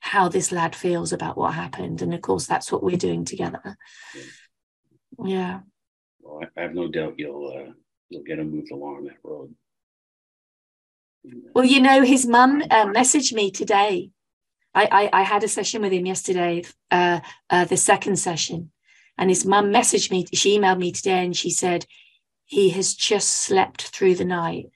how 0.01 0.29
this 0.29 0.53
lad 0.53 0.77
feels 0.77 1.13
about 1.13 1.37
what 1.37 1.55
happened. 1.55 2.03
And 2.03 2.15
of 2.15 2.21
course, 2.21 2.47
that's 2.47 2.71
what 2.71 2.83
we're 2.83 2.97
doing 2.97 3.25
together. 3.25 3.77
Yeah. 5.25 5.61
Well, 6.27 6.49
I 6.57 6.61
have 6.63 6.75
no 6.75 6.89
doubt 6.89 7.15
you'll 7.19 7.53
uh, 7.57 7.73
you'll 8.09 8.25
get 8.25 8.39
him 8.39 8.51
moved 8.51 8.73
along 8.73 9.05
that 9.05 9.19
road. 9.23 9.55
Well, 11.55 11.65
you 11.65 11.81
know, 11.81 12.03
his 12.03 12.27
mum 12.27 12.63
uh, 12.71 12.87
messaged 12.87 13.33
me 13.33 13.51
today. 13.51 14.11
I, 14.75 15.11
I, 15.13 15.21
I 15.21 15.23
had 15.23 15.43
a 15.43 15.49
session 15.49 15.83
with 15.83 15.93
him 15.93 16.07
yesterday, 16.07 16.63
uh, 16.91 17.21
uh, 17.49 17.65
the 17.65 17.77
second 17.77 18.17
session, 18.17 18.71
and 19.17 19.31
his 19.31 19.45
mum 19.45 19.73
messaged 19.73 20.11
me. 20.11 20.27
She 20.35 20.59
emailed 20.59 20.79
me 20.79 20.93
today, 20.93 21.25
and 21.25 21.37
she 21.37 21.51
said 21.51 21.87
he 22.45 22.71
has 22.71 22.95
just 22.95 23.29
slept 23.29 23.83
through 23.89 24.17
the 24.17 24.25
night 24.25 24.67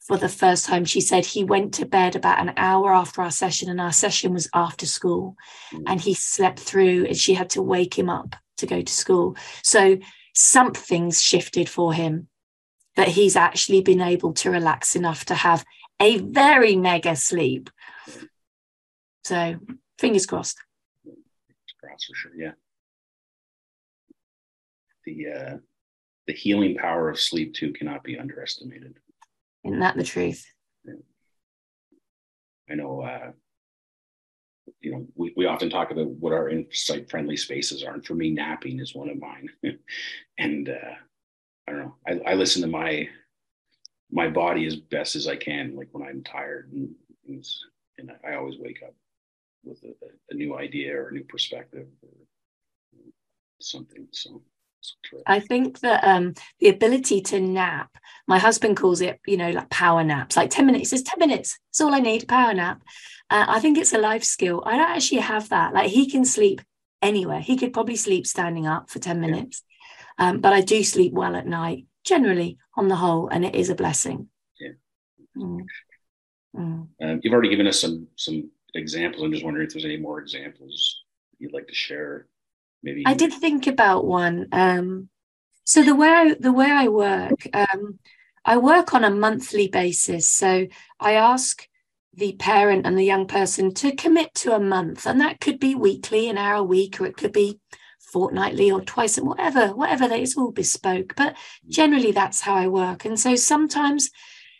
for 0.00 0.16
the 0.16 0.28
first 0.28 0.64
time. 0.64 0.84
She 0.84 1.00
said 1.00 1.26
he 1.26 1.44
went 1.44 1.74
to 1.74 1.86
bed 1.86 2.16
about 2.16 2.40
an 2.40 2.54
hour 2.56 2.94
after 2.94 3.20
our 3.20 3.30
session, 3.30 3.68
and 3.68 3.80
our 3.80 3.92
session 3.92 4.32
was 4.32 4.48
after 4.54 4.86
school, 4.86 5.36
mm. 5.72 5.82
and 5.86 6.00
he 6.00 6.14
slept 6.14 6.60
through, 6.60 7.06
and 7.06 7.16
she 7.16 7.34
had 7.34 7.50
to 7.50 7.62
wake 7.62 7.98
him 7.98 8.08
up 8.08 8.36
to 8.58 8.66
go 8.66 8.80
to 8.80 8.92
school. 8.92 9.36
So 9.62 9.98
something's 10.40 11.22
shifted 11.22 11.68
for 11.68 11.92
him 11.92 12.28
that 12.96 13.08
he's 13.08 13.36
actually 13.36 13.82
been 13.82 14.00
able 14.00 14.32
to 14.32 14.50
relax 14.50 14.96
enough 14.96 15.24
to 15.26 15.34
have 15.34 15.64
a 16.00 16.18
very 16.18 16.76
mega 16.76 17.14
sleep. 17.14 17.70
So 19.24 19.56
fingers 19.98 20.26
crossed. 20.26 20.58
Crossed 21.80 22.06
for 22.06 22.14
sure, 22.14 22.32
yeah. 22.36 22.52
The 25.04 25.26
uh 25.28 25.56
the 26.26 26.32
healing 26.32 26.76
power 26.76 27.08
of 27.10 27.18
sleep 27.18 27.54
too 27.54 27.72
cannot 27.72 28.04
be 28.04 28.18
underestimated. 28.18 28.94
Isn't 29.64 29.80
that 29.80 29.96
the 29.96 30.04
truth? 30.04 30.46
I 32.70 32.76
know, 32.76 33.00
uh, 33.00 33.32
you 34.80 34.92
know, 34.92 35.06
we, 35.16 35.32
we 35.36 35.46
often 35.46 35.70
talk 35.70 35.90
about 35.90 36.06
what 36.06 36.32
our 36.32 36.48
insight 36.48 37.10
friendly 37.10 37.36
spaces 37.36 37.82
are. 37.82 37.94
And 37.94 38.06
for 38.06 38.14
me, 38.14 38.30
napping 38.30 38.78
is 38.78 38.94
one 38.94 39.10
of 39.10 39.18
mine. 39.18 39.48
and 40.40 40.68
uh, 40.68 40.94
I 41.68 41.72
don't 41.72 41.80
know, 41.80 41.94
I, 42.06 42.32
I, 42.32 42.34
listen 42.34 42.62
to 42.62 42.68
my, 42.68 43.08
my 44.10 44.28
body 44.28 44.66
as 44.66 44.76
best 44.76 45.14
as 45.14 45.28
I 45.28 45.36
can, 45.36 45.76
like 45.76 45.88
when 45.92 46.06
I'm 46.06 46.24
tired 46.24 46.72
and, 46.72 46.94
and 47.98 48.10
I 48.26 48.34
always 48.34 48.58
wake 48.58 48.82
up 48.84 48.94
with 49.62 49.82
a, 49.84 49.94
a 50.30 50.34
new 50.34 50.56
idea 50.56 50.96
or 50.96 51.08
a 51.08 51.12
new 51.12 51.24
perspective 51.24 51.86
or 52.02 52.08
something. 53.60 54.08
So 54.12 54.42
I 55.26 55.40
think 55.40 55.80
that 55.80 56.02
um, 56.04 56.34
the 56.58 56.70
ability 56.70 57.20
to 57.20 57.38
nap, 57.38 57.90
my 58.26 58.38
husband 58.38 58.78
calls 58.78 59.02
it, 59.02 59.20
you 59.26 59.36
know, 59.36 59.50
like 59.50 59.68
power 59.68 60.02
naps, 60.02 60.36
like 60.36 60.50
10 60.50 60.64
minutes, 60.64 60.92
it's 60.92 61.02
10 61.02 61.18
minutes. 61.18 61.58
It's 61.68 61.82
all 61.82 61.94
I 61.94 62.00
need, 62.00 62.26
power 62.26 62.54
nap. 62.54 62.80
Uh, 63.28 63.44
I 63.46 63.60
think 63.60 63.76
it's 63.76 63.92
a 63.92 63.98
life 63.98 64.24
skill. 64.24 64.62
I 64.64 64.78
don't 64.78 64.90
actually 64.90 65.20
have 65.20 65.50
that. 65.50 65.74
Like 65.74 65.90
he 65.90 66.10
can 66.10 66.24
sleep 66.24 66.62
anywhere. 67.02 67.40
He 67.40 67.58
could 67.58 67.74
probably 67.74 67.96
sleep 67.96 68.26
standing 68.26 68.66
up 68.66 68.88
for 68.88 68.98
10 68.98 69.20
minutes. 69.20 69.62
Um, 70.20 70.40
but 70.40 70.52
I 70.52 70.60
do 70.60 70.84
sleep 70.84 71.12
well 71.12 71.34
at 71.34 71.46
night, 71.46 71.86
generally 72.04 72.58
on 72.76 72.86
the 72.86 72.96
whole, 72.96 73.28
and 73.28 73.44
it 73.44 73.56
is 73.56 73.70
a 73.70 73.74
blessing. 73.74 74.28
Yeah. 74.60 74.72
Mm. 75.36 75.64
Mm. 76.56 76.88
Um, 77.02 77.20
you've 77.22 77.32
already 77.32 77.48
given 77.48 77.66
us 77.66 77.80
some 77.80 78.06
some 78.16 78.50
examples. 78.74 79.24
I'm 79.24 79.32
just 79.32 79.44
wondering 79.44 79.66
if 79.66 79.72
there's 79.72 79.84
any 79.84 79.96
more 79.96 80.20
examples 80.20 81.02
you'd 81.40 81.54
like 81.54 81.66
to 81.66 81.74
share 81.74 82.26
maybe 82.82 83.02
i 83.06 83.14
did 83.14 83.32
think 83.32 83.66
about 83.66 84.04
one 84.04 84.46
um, 84.52 85.08
so 85.64 85.82
the 85.82 85.94
way 85.94 86.08
I, 86.08 86.34
the 86.38 86.52
way 86.52 86.70
i 86.70 86.86
work 86.88 87.48
um, 87.52 87.98
i 88.44 88.56
work 88.56 88.94
on 88.94 89.04
a 89.04 89.10
monthly 89.10 89.68
basis 89.68 90.28
so 90.28 90.66
i 91.00 91.12
ask 91.12 91.66
the 92.12 92.34
parent 92.34 92.86
and 92.86 92.98
the 92.98 93.04
young 93.04 93.26
person 93.26 93.72
to 93.74 93.94
commit 93.94 94.34
to 94.34 94.54
a 94.54 94.60
month 94.60 95.06
and 95.06 95.20
that 95.20 95.40
could 95.40 95.58
be 95.58 95.74
weekly 95.74 96.28
an 96.28 96.38
hour 96.38 96.56
a 96.56 96.62
week 96.62 97.00
or 97.00 97.06
it 97.06 97.16
could 97.16 97.32
be 97.32 97.58
fortnightly 98.12 98.70
or 98.70 98.80
twice 98.80 99.18
and 99.18 99.26
whatever 99.26 99.68
whatever 99.68 100.08
that 100.08 100.20
is 100.20 100.36
all 100.36 100.50
bespoke. 100.50 101.14
But 101.16 101.34
mm. 101.34 101.68
generally 101.68 102.12
that's 102.12 102.40
how 102.40 102.54
i 102.54 102.66
work. 102.66 103.04
And 103.04 103.18
so 103.18 103.36
sometimes 103.36 104.10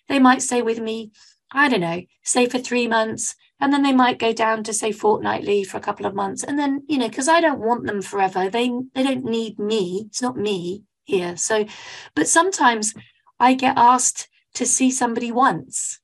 they 0.09 0.19
might 0.19 0.43
stay 0.43 0.63
with 0.63 0.81
me 0.81 1.13
i 1.53 1.69
don't 1.69 1.81
know 1.81 2.03
stay 2.23 2.47
for 2.47 2.59
three 2.59 2.87
months 2.87 3.35
and 3.61 3.73
then 3.73 3.83
they 3.83 3.93
might 3.93 4.19
go 4.19 4.33
down 4.33 4.63
to 4.65 4.73
say 4.73 4.93
fortnightly 4.93 5.65
for 5.65 5.77
a 5.77 5.81
couple 5.81 6.07
of 6.07 6.15
months. 6.15 6.43
And 6.43 6.59
then 6.59 6.83
you 6.89 6.99
know 6.99 7.09
because 7.09 7.29
i 7.29 7.41
don't 7.41 7.61
want 7.61 7.87
them 7.87 8.03
forever 8.03 8.49
they 8.51 8.71
they 8.95 9.03
don't 9.03 9.25
need 9.25 9.59
me 9.59 10.05
it's 10.07 10.23
not 10.23 10.37
me 10.37 10.85
here. 11.05 11.37
So 11.37 11.67
but 12.15 12.29
sometimes 12.29 12.95
i 13.39 13.55
get 13.55 13.77
asked 13.77 14.29
to 14.55 14.67
see 14.67 14.91
somebody 14.91 15.33
once. 15.33 16.01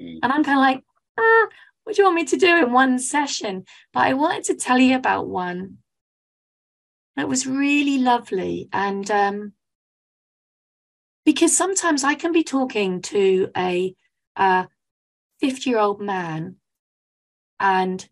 Mm. 0.00 0.18
and 0.22 0.32
i'm 0.32 0.42
kind 0.42 0.58
of 0.58 0.62
like 0.62 0.84
ah, 1.18 1.46
what 1.84 1.94
do 1.94 2.02
you 2.02 2.06
want 2.06 2.16
me 2.16 2.24
to 2.24 2.36
do 2.36 2.56
in 2.56 2.72
one 2.72 2.98
session? 2.98 3.64
But 3.92 4.00
i 4.08 4.14
wanted 4.14 4.44
to 4.44 4.54
tell 4.54 4.78
you 4.78 4.96
about 4.96 5.28
one 5.28 5.78
that 7.16 7.28
was 7.28 7.46
really 7.46 7.98
lovely 7.98 8.68
and 8.72 9.10
um 9.10 9.52
because 11.24 11.56
sometimes 11.56 12.04
i 12.04 12.14
can 12.14 12.32
be 12.32 12.44
talking 12.44 13.00
to 13.00 13.50
a 13.56 13.94
50 15.40 15.70
year 15.70 15.78
old 15.78 16.00
man 16.00 16.56
and 17.60 18.08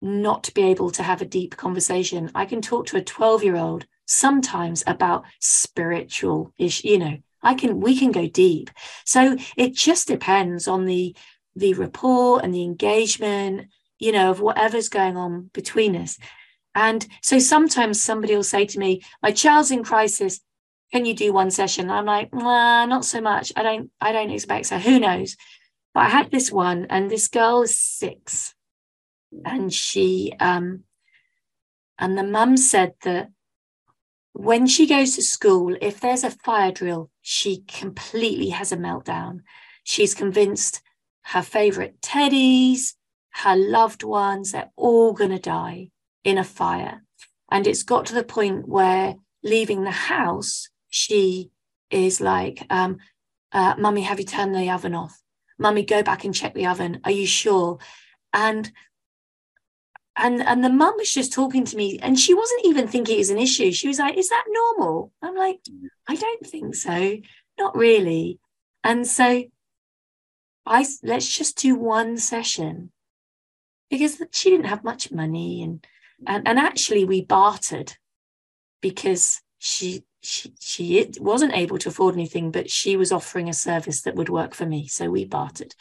not 0.00 0.52
be 0.54 0.62
able 0.62 0.90
to 0.90 1.02
have 1.02 1.22
a 1.22 1.26
deep 1.26 1.56
conversation. 1.56 2.30
I 2.34 2.44
can 2.44 2.60
talk 2.60 2.86
to 2.86 2.98
a 2.98 3.02
12 3.02 3.42
year 3.42 3.56
old 3.56 3.86
sometimes 4.06 4.84
about 4.86 5.24
spiritual 5.40 6.52
ish, 6.58 6.84
you 6.84 6.98
know, 6.98 7.16
I 7.42 7.54
can, 7.54 7.80
we 7.80 7.98
can 7.98 8.12
go 8.12 8.26
deep. 8.26 8.70
So 9.04 9.36
it 9.56 9.74
just 9.74 10.08
depends 10.08 10.68
on 10.68 10.84
the, 10.84 11.16
the 11.56 11.74
rapport 11.74 12.42
and 12.42 12.54
the 12.54 12.62
engagement, 12.62 13.68
you 13.98 14.12
know, 14.12 14.30
of 14.30 14.40
whatever's 14.40 14.88
going 14.88 15.16
on 15.16 15.50
between 15.54 15.96
us. 15.96 16.18
And 16.74 17.06
so 17.22 17.38
sometimes 17.38 18.02
somebody 18.02 18.34
will 18.34 18.42
say 18.42 18.66
to 18.66 18.78
me, 18.78 19.02
my 19.22 19.30
child's 19.30 19.70
in 19.70 19.84
crisis. 19.84 20.40
Can 20.92 21.04
you 21.04 21.14
do 21.14 21.32
one 21.32 21.50
session? 21.50 21.90
I'm 21.90 22.06
like, 22.06 22.32
nah, 22.34 22.86
not 22.86 23.04
so 23.04 23.20
much. 23.20 23.52
I 23.56 23.62
don't, 23.62 23.90
I 24.00 24.12
don't 24.12 24.30
expect 24.30 24.66
so. 24.66 24.78
Who 24.78 24.98
knows? 24.98 25.36
But 25.92 26.00
I 26.00 26.08
had 26.08 26.30
this 26.30 26.50
one, 26.50 26.86
and 26.90 27.08
this 27.08 27.28
girl 27.28 27.62
is 27.62 27.78
six, 27.78 28.52
and 29.44 29.72
she 29.72 30.32
um, 30.40 30.82
and 31.98 32.18
the 32.18 32.24
mum 32.24 32.56
said 32.56 32.94
that 33.04 33.30
when 34.32 34.66
she 34.66 34.88
goes 34.88 35.14
to 35.14 35.22
school, 35.22 35.76
if 35.80 36.00
there's 36.00 36.24
a 36.24 36.30
fire 36.30 36.72
drill, 36.72 37.10
she 37.22 37.62
completely 37.68 38.48
has 38.48 38.72
a 38.72 38.76
meltdown. 38.76 39.42
She's 39.84 40.14
convinced 40.14 40.82
her 41.26 41.42
favorite 41.42 42.00
teddies, 42.00 42.94
her 43.30 43.54
loved 43.56 44.02
ones, 44.02 44.50
they're 44.50 44.72
all 44.76 45.12
going 45.12 45.30
to 45.30 45.38
die 45.38 45.90
in 46.24 46.38
a 46.38 46.44
fire. 46.44 47.02
And 47.50 47.66
it's 47.66 47.82
got 47.82 48.06
to 48.06 48.14
the 48.14 48.24
point 48.24 48.66
where 48.66 49.14
leaving 49.42 49.84
the 49.84 49.90
house, 49.90 50.68
she 50.88 51.50
is 51.90 52.20
like, 52.20 52.66
um, 52.70 52.98
uh, 53.52 53.74
Mummy, 53.78 54.02
have 54.02 54.18
you 54.18 54.26
turned 54.26 54.54
the 54.54 54.70
oven 54.70 54.94
off? 54.94 55.20
mummy 55.58 55.84
go 55.84 56.02
back 56.02 56.24
and 56.24 56.34
check 56.34 56.54
the 56.54 56.66
oven. 56.66 57.00
Are 57.04 57.10
you 57.10 57.26
sure? 57.26 57.78
And 58.32 58.70
and 60.16 60.42
and 60.42 60.64
the 60.64 60.70
mum 60.70 60.94
was 60.96 61.12
just 61.12 61.32
talking 61.32 61.64
to 61.64 61.76
me 61.76 61.98
and 62.00 62.18
she 62.18 62.34
wasn't 62.34 62.64
even 62.64 62.86
thinking 62.86 63.16
it 63.16 63.18
was 63.18 63.30
an 63.30 63.38
issue. 63.38 63.72
She 63.72 63.88
was 63.88 63.98
like 63.98 64.16
is 64.16 64.28
that 64.28 64.44
normal? 64.48 65.12
I'm 65.22 65.36
like 65.36 65.60
i 66.08 66.14
don't 66.14 66.46
think 66.46 66.74
so. 66.74 67.16
Not 67.58 67.76
really. 67.76 68.38
And 68.82 69.06
so 69.06 69.44
i 70.66 70.86
let's 71.02 71.36
just 71.36 71.58
do 71.58 71.76
one 71.76 72.16
session. 72.18 72.90
Because 73.90 74.22
she 74.32 74.50
didn't 74.50 74.66
have 74.66 74.82
much 74.82 75.12
money 75.12 75.62
and 75.62 75.86
and, 76.26 76.46
and 76.46 76.58
actually 76.58 77.04
we 77.04 77.22
bartered 77.22 77.92
because 78.80 79.40
she 79.58 80.04
she 80.20 80.54
she 80.58 81.10
wasn't 81.20 81.54
able 81.54 81.78
to 81.78 81.88
afford 81.88 82.14
anything, 82.14 82.50
but 82.50 82.70
she 82.70 82.96
was 82.96 83.12
offering 83.12 83.48
a 83.48 83.52
service 83.52 84.02
that 84.02 84.14
would 84.14 84.28
work 84.28 84.54
for 84.54 84.66
me. 84.66 84.86
So 84.86 85.10
we 85.10 85.24
bartered. 85.24 85.74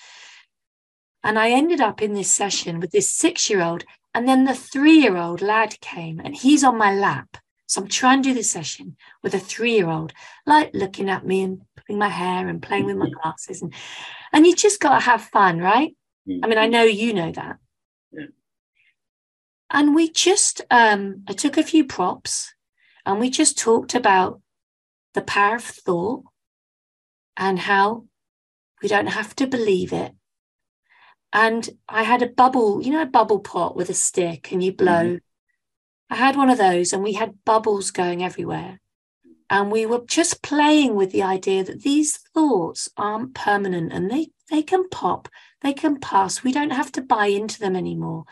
And 1.23 1.39
I 1.39 1.51
ended 1.51 1.79
up 1.79 2.01
in 2.01 2.13
this 2.13 2.31
session 2.31 2.79
with 2.79 2.91
this 2.91 3.09
six 3.09 3.49
year 3.49 3.61
old. 3.61 3.85
And 4.13 4.27
then 4.27 4.43
the 4.43 4.53
three 4.53 4.99
year 4.99 5.17
old 5.17 5.41
lad 5.41 5.79
came 5.79 6.19
and 6.19 6.35
he's 6.35 6.63
on 6.63 6.77
my 6.77 6.93
lap. 6.93 7.37
So 7.65 7.81
I'm 7.81 7.87
trying 7.87 8.21
to 8.21 8.29
do 8.29 8.35
this 8.35 8.51
session 8.51 8.97
with 9.23 9.33
a 9.33 9.39
three 9.39 9.73
year 9.75 9.89
old, 9.89 10.13
like 10.45 10.71
looking 10.73 11.09
at 11.09 11.25
me 11.25 11.41
and 11.41 11.61
putting 11.77 11.97
my 11.97 12.09
hair 12.09 12.47
and 12.47 12.61
playing 12.61 12.85
with 12.85 12.97
my 12.97 13.09
glasses. 13.09 13.61
And, 13.61 13.73
and 14.31 14.45
you 14.45 14.55
just 14.55 14.79
got 14.79 14.99
to 14.99 15.05
have 15.05 15.21
fun, 15.21 15.59
right? 15.59 15.95
Mm. 16.27 16.41
I 16.43 16.47
mean, 16.47 16.57
I 16.57 16.67
know 16.67 16.83
you 16.83 17.13
know 17.13 17.31
that. 17.31 17.57
And 19.73 19.95
we 19.95 20.11
just, 20.11 20.61
um, 20.69 21.23
I 21.27 21.33
took 21.33 21.57
a 21.57 21.63
few 21.63 21.83
props 21.83 22.53
and 23.07 23.19
we 23.19 23.31
just 23.31 23.57
talked 23.57 23.95
about 23.95 24.39
the 25.15 25.23
power 25.23 25.55
of 25.55 25.63
thought 25.63 26.23
and 27.35 27.57
how 27.57 28.05
we 28.83 28.87
don't 28.87 29.07
have 29.07 29.35
to 29.37 29.47
believe 29.47 29.91
it. 29.91 30.13
And 31.33 31.67
I 31.89 32.03
had 32.03 32.21
a 32.21 32.27
bubble, 32.27 32.83
you 32.83 32.91
know, 32.91 33.01
a 33.01 33.07
bubble 33.07 33.39
pot 33.39 33.75
with 33.75 33.89
a 33.89 33.95
stick 33.95 34.51
and 34.51 34.63
you 34.63 34.71
blow. 34.71 35.05
Mm-hmm. 35.05 36.13
I 36.13 36.15
had 36.17 36.35
one 36.35 36.51
of 36.51 36.59
those 36.59 36.93
and 36.93 37.01
we 37.01 37.13
had 37.13 37.43
bubbles 37.43 37.89
going 37.89 38.23
everywhere. 38.23 38.79
And 39.49 39.71
we 39.71 39.87
were 39.87 40.03
just 40.05 40.43
playing 40.43 40.95
with 40.95 41.11
the 41.11 41.23
idea 41.23 41.63
that 41.63 41.81
these 41.81 42.17
thoughts 42.17 42.89
aren't 42.95 43.33
permanent 43.33 43.91
and 43.91 44.11
they, 44.11 44.29
they 44.51 44.61
can 44.61 44.87
pop, 44.89 45.27
they 45.61 45.73
can 45.73 45.99
pass. 45.99 46.43
We 46.43 46.51
don't 46.51 46.69
have 46.69 46.91
to 46.93 47.01
buy 47.01 47.27
into 47.27 47.59
them 47.59 47.75
anymore. 47.75 48.25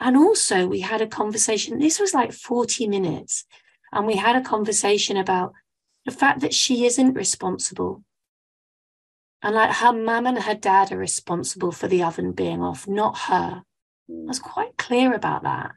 And 0.00 0.16
also, 0.16 0.66
we 0.66 0.80
had 0.80 1.00
a 1.00 1.06
conversation. 1.06 1.78
This 1.78 1.98
was 1.98 2.14
like 2.14 2.32
40 2.32 2.86
minutes 2.86 3.44
and 3.92 4.06
we 4.06 4.16
had 4.16 4.36
a 4.36 4.42
conversation 4.42 5.16
about 5.16 5.52
the 6.04 6.10
fact 6.10 6.40
that 6.40 6.54
she 6.54 6.86
isn't 6.86 7.14
responsible. 7.14 8.02
And 9.42 9.54
like 9.54 9.76
her 9.76 9.92
mum 9.92 10.26
and 10.26 10.38
her 10.38 10.54
dad 10.54 10.90
are 10.92 10.98
responsible 10.98 11.72
for 11.72 11.86
the 11.88 12.02
oven 12.02 12.32
being 12.32 12.62
off, 12.62 12.88
not 12.88 13.18
her. 13.18 13.62
I 13.62 14.26
was 14.26 14.38
quite 14.38 14.76
clear 14.76 15.14
about 15.14 15.44
that. 15.44 15.72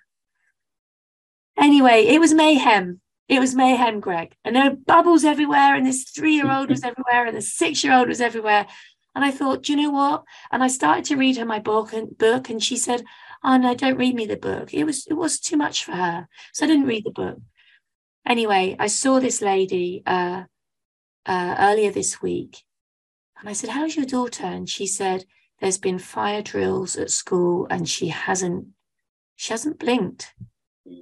Anyway, 1.57 2.05
it 2.07 2.19
was 2.19 2.33
mayhem. 2.33 3.01
It 3.27 3.39
was 3.39 3.55
mayhem, 3.55 3.99
Greg. 3.99 4.35
And 4.43 4.55
there 4.55 4.69
were 4.69 4.75
bubbles 4.75 5.23
everywhere, 5.23 5.75
and 5.75 5.85
this 5.85 6.03
three 6.03 6.33
year 6.33 6.51
old 6.51 6.69
was 6.69 6.83
everywhere, 6.83 7.25
and 7.25 7.37
the 7.37 7.41
six 7.41 7.83
year 7.83 7.93
old 7.93 8.07
was 8.07 8.19
everywhere. 8.19 8.65
And 9.13 9.23
I 9.23 9.31
thought, 9.31 9.63
do 9.63 9.73
you 9.73 9.81
know 9.81 9.91
what? 9.91 10.23
And 10.51 10.63
I 10.63 10.67
started 10.67 11.05
to 11.05 11.17
read 11.17 11.37
her 11.37 11.45
my 11.45 11.59
book 11.59 11.93
and 11.93 12.17
book, 12.17 12.49
and 12.49 12.63
she 12.63 12.77
said, 12.77 13.03
"Oh 13.43 13.57
no, 13.57 13.73
don't 13.75 13.97
read 13.97 14.15
me 14.15 14.25
the 14.25 14.37
book. 14.37 14.73
It 14.73 14.83
was 14.83 15.07
it 15.07 15.13
was 15.13 15.39
too 15.39 15.57
much 15.57 15.83
for 15.83 15.93
her, 15.93 16.27
so 16.53 16.65
I 16.65 16.67
didn't 16.67 16.87
read 16.87 17.05
the 17.05 17.11
book." 17.11 17.39
Anyway, 18.25 18.75
I 18.79 18.87
saw 18.87 19.19
this 19.19 19.41
lady 19.41 20.03
uh, 20.05 20.43
uh, 21.25 21.55
earlier 21.59 21.91
this 21.91 22.21
week, 22.21 22.63
and 23.39 23.49
I 23.49 23.53
said, 23.53 23.71
"How's 23.71 23.95
your 23.95 24.05
daughter?" 24.05 24.45
And 24.45 24.69
she 24.69 24.85
said, 24.87 25.25
"There's 25.59 25.77
been 25.77 25.99
fire 25.99 26.41
drills 26.41 26.95
at 26.97 27.11
school, 27.11 27.67
and 27.69 27.87
she 27.89 28.09
hasn't 28.09 28.67
she 29.35 29.53
hasn't 29.53 29.79
blinked. 29.79 30.33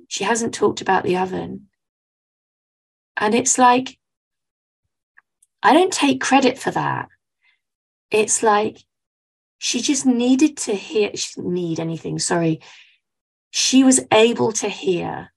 She 0.08 0.24
hasn't 0.24 0.54
talked 0.54 0.82
about 0.82 1.04
the 1.04 1.18
oven." 1.18 1.70
And 3.18 3.36
it's 3.36 3.58
like, 3.58 4.00
I 5.62 5.74
don't 5.74 5.92
take 5.92 6.22
credit 6.22 6.58
for 6.58 6.72
that. 6.72 7.10
It's 8.12 8.42
like 8.42 8.78
she 9.60 9.82
just 9.82 10.06
needed 10.06 10.58
to 10.58 10.74
hear, 10.74 11.12
she 11.16 11.34
didn't 11.36 11.54
need 11.54 11.80
anything, 11.80 12.18
sorry. 12.18 12.62
She 13.52 13.84
was 13.84 14.00
able 14.12 14.52
to 14.54 14.70
hear 14.70 15.32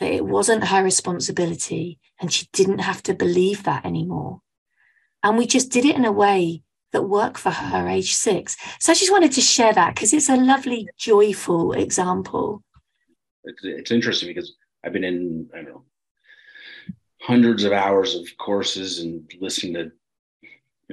that 0.00 0.12
it 0.12 0.26
wasn't 0.26 0.64
her 0.64 0.82
responsibility 0.82 2.00
and 2.20 2.32
she 2.32 2.48
didn't 2.52 2.80
have 2.80 3.02
to 3.04 3.14
believe 3.14 3.62
that 3.62 3.86
anymore. 3.86 4.40
And 5.22 5.38
we 5.38 5.46
just 5.46 5.70
did 5.70 5.84
it 5.84 5.94
in 5.94 6.04
a 6.04 6.12
way 6.12 6.62
that 6.92 7.02
worked 7.02 7.38
for 7.38 7.50
her 7.50 7.88
age 7.88 8.14
six. 8.14 8.56
So 8.80 8.92
I 8.92 8.96
just 8.96 9.12
wanted 9.12 9.32
to 9.32 9.40
share 9.40 9.72
that 9.72 9.94
because 9.94 10.12
it's 10.12 10.28
a 10.28 10.36
lovely, 10.36 10.88
joyful 10.98 11.72
example. 11.72 12.64
It's, 13.44 13.90
interesting 13.90 14.28
because 14.28 14.54
I've 14.84 14.92
been 14.92 15.04
in, 15.04 15.48
I 15.54 15.58
don't 15.58 15.68
know, 15.68 15.84
hundreds 17.20 17.62
of 17.62 17.72
hours 17.72 18.16
of 18.16 18.26
courses 18.38 18.98
and 18.98 19.30
listening 19.40 19.74
to 19.74 19.92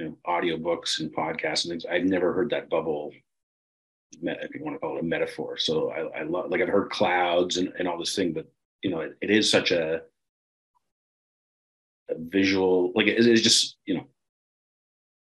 you 0.00 0.08
know 0.08 0.16
audiobooks 0.26 1.00
and 1.00 1.14
podcasts 1.14 1.64
and 1.64 1.72
things. 1.72 1.84
I've 1.84 2.04
never 2.04 2.32
heard 2.32 2.50
that 2.50 2.70
bubble 2.70 3.12
if 4.22 4.54
you 4.54 4.64
want 4.64 4.74
to 4.74 4.80
call 4.80 4.96
it 4.96 5.00
a 5.00 5.06
metaphor. 5.06 5.56
So 5.56 5.90
I, 5.90 6.20
I 6.20 6.22
love 6.24 6.50
like 6.50 6.60
I've 6.60 6.68
heard 6.68 6.90
clouds 6.90 7.58
and, 7.58 7.72
and 7.78 7.86
all 7.86 7.98
this 7.98 8.16
thing, 8.16 8.32
but 8.32 8.46
you 8.82 8.90
know, 8.90 9.00
it, 9.00 9.16
it 9.20 9.30
is 9.30 9.50
such 9.50 9.70
a, 9.70 10.02
a 12.08 12.14
visual, 12.16 12.92
like 12.94 13.06
it, 13.06 13.24
it's 13.26 13.42
just, 13.42 13.76
you 13.84 13.94
know, 13.94 14.06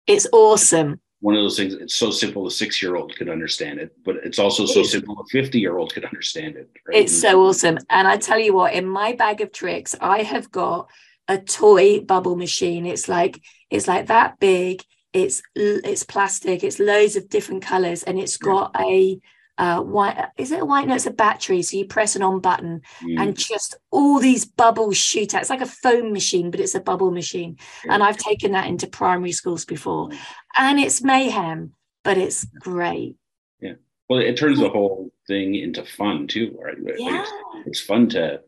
it's 0.07 0.27
awesome. 0.31 0.99
One 1.19 1.35
of 1.35 1.43
those 1.43 1.57
things, 1.57 1.75
it's 1.75 1.93
so 1.93 2.09
simple 2.09 2.47
a 2.47 2.51
six 2.51 2.81
year 2.81 2.95
old 2.95 3.15
could 3.15 3.29
understand 3.29 3.79
it, 3.79 3.93
but 4.03 4.15
it's 4.23 4.39
also 4.39 4.65
so 4.65 4.81
simple 4.81 5.19
a 5.19 5.25
50 5.25 5.59
year 5.59 5.77
old 5.77 5.93
could 5.93 6.05
understand 6.05 6.55
it. 6.55 6.71
Right? 6.87 6.97
It's 6.97 7.21
so 7.21 7.43
awesome. 7.43 7.77
And 7.89 8.07
I 8.07 8.17
tell 8.17 8.39
you 8.39 8.55
what, 8.55 8.73
in 8.73 8.87
my 8.87 9.13
bag 9.13 9.41
of 9.41 9.51
tricks, 9.51 9.95
I 10.01 10.23
have 10.23 10.49
got 10.49 10.89
a 11.27 11.37
toy 11.37 11.99
bubble 11.99 12.35
machine. 12.35 12.87
It's 12.87 13.07
like, 13.07 13.39
it's 13.71 13.87
like 13.87 14.07
that 14.07 14.39
big. 14.39 14.83
It's 15.13 15.41
it's 15.55 16.03
plastic. 16.03 16.63
It's 16.63 16.79
loads 16.79 17.15
of 17.15 17.29
different 17.29 17.63
colors, 17.63 18.03
and 18.03 18.19
it's 18.19 18.37
got 18.37 18.75
a 18.79 19.19
uh, 19.57 19.81
white 19.81 20.17
is 20.37 20.51
it 20.51 20.61
a 20.61 20.65
white 20.65 20.87
no 20.87 20.95
it's 20.95 21.05
a 21.05 21.11
battery 21.11 21.61
so 21.61 21.77
you 21.77 21.85
press 21.85 22.15
an 22.15 22.23
on 22.23 22.39
button 22.39 22.81
mm. 23.03 23.21
and 23.21 23.37
just 23.37 23.75
all 23.91 24.17
these 24.17 24.43
bubbles 24.43 24.97
shoot 24.97 25.35
out 25.35 25.41
it's 25.41 25.51
like 25.51 25.61
a 25.61 25.67
foam 25.67 26.11
machine 26.11 26.49
but 26.49 26.59
it's 26.59 26.73
a 26.73 26.79
bubble 26.79 27.11
machine 27.11 27.55
yeah. 27.85 27.93
and 27.93 28.01
i've 28.01 28.17
taken 28.17 28.53
that 28.53 28.65
into 28.65 28.87
primary 28.87 29.31
schools 29.31 29.63
before 29.63 30.09
and 30.57 30.79
it's 30.79 31.03
mayhem 31.03 31.73
but 32.03 32.17
it's 32.17 32.45
great 32.45 33.17
yeah 33.59 33.73
Well, 34.11 34.19
it 34.19 34.35
turns 34.35 34.59
the 34.59 34.67
whole 34.67 35.09
thing 35.25 35.55
into 35.55 35.85
fun 35.85 36.27
too, 36.27 36.57
right? 36.61 36.75
Yeah. 36.97 37.21
It's, 37.21 37.31
it's 37.67 37.79
fun 37.79 38.09
to, 38.09 38.41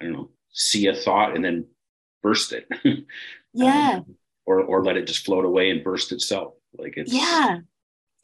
I 0.00 0.04
don't 0.04 0.12
know, 0.12 0.30
see 0.52 0.86
a 0.86 0.94
thought 0.94 1.34
and 1.34 1.44
then 1.44 1.66
burst 2.22 2.52
it. 2.52 2.68
yeah. 3.52 3.94
Um, 3.96 4.14
or 4.46 4.60
or 4.62 4.84
let 4.84 4.96
it 4.96 5.06
just 5.06 5.24
float 5.24 5.44
away 5.44 5.70
and 5.70 5.84
burst 5.84 6.12
itself. 6.12 6.54
Like 6.76 6.94
it's 6.96 7.12
yeah. 7.12 7.58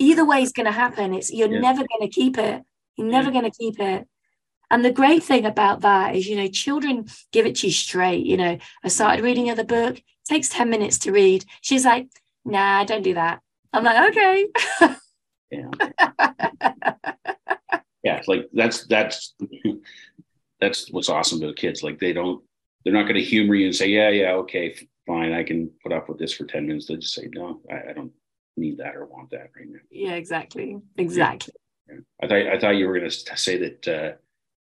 Either 0.01 0.25
way 0.25 0.43
is 0.43 0.53
going 0.53 0.67
to 0.67 0.73
happen. 0.73 1.13
It's 1.15 1.33
you're 1.33 1.53
Yeah. 1.53 1.61
never 1.61 1.79
going 1.79 2.03
to 2.03 2.09
keep 2.09 2.39
it. 2.39 2.63
You're 2.97 3.09
never 3.09 3.29
Yeah. 3.31 3.41
going 3.41 3.51
to 3.51 3.57
keep 3.59 3.81
it. 3.81 4.07
And 4.71 4.85
the 4.85 4.93
great 4.93 5.23
thing 5.25 5.45
about 5.47 5.81
that 5.81 6.15
is, 6.15 6.29
you 6.29 6.37
know, 6.37 6.47
children 6.49 7.07
give 7.33 7.47
it 7.47 7.57
to 7.57 7.67
you 7.69 7.73
straight. 7.73 8.27
You 8.27 8.37
know, 8.37 8.59
I 8.85 8.89
started 8.89 9.25
reading 9.25 9.49
her 9.49 9.55
the 9.55 9.65
book. 9.65 10.01
takes 10.27 10.51
10 10.51 10.69
minutes 10.69 10.99
to 10.99 11.11
read. 11.11 11.43
She's 11.63 11.87
like, 11.87 12.07
nah, 12.45 12.85
don't 12.85 13.03
do 13.03 13.15
that. 13.15 13.41
I'm 13.73 13.83
like, 13.83 14.11
okay. 14.11 14.47
yeah. 15.51 15.71
yeah, 18.05 18.23
like 18.27 18.47
that's 18.53 18.87
that's 18.87 19.35
that's 20.61 20.91
what's 20.93 21.09
awesome 21.09 21.41
to 21.41 21.47
the 21.49 21.55
kids. 21.55 21.83
Like 21.83 21.99
they 21.99 22.13
don't 22.13 22.43
they're 22.85 22.93
not 22.93 23.05
going 23.05 23.15
to 23.17 23.23
humor 23.23 23.55
you 23.55 23.67
and 23.67 23.75
say, 23.77 23.89
yeah, 23.89 24.11
yeah, 24.11 24.33
okay, 24.35 24.75
fine, 25.09 25.33
I 25.33 25.43
can 25.43 25.71
put 25.83 25.93
up 25.93 26.09
with 26.09 26.19
this 26.19 26.33
for 26.35 26.45
10 26.45 26.67
minutes. 26.69 26.87
They'll 26.87 26.99
just 26.99 27.15
say, 27.15 27.29
no, 27.33 27.61
I, 27.71 27.91
I 27.91 27.93
don't 27.95 28.13
need 28.57 28.79
that 28.79 28.95
or 28.95 29.07
want 29.07 29.31
that 29.31 29.51
right 29.57 29.67
now. 29.69 29.81
yeah, 29.91 30.13
exactly. 30.13 30.79
Exactly. 30.97 31.55
Yeah. 31.89 31.97
I 32.23 32.27
thought 32.29 32.47
I 32.55 32.59
thought 32.61 32.77
you 32.77 32.87
were 32.87 32.99
going 32.99 33.11
to 33.11 33.37
say 33.37 33.57
that 33.59 33.89
uh, 33.89 34.13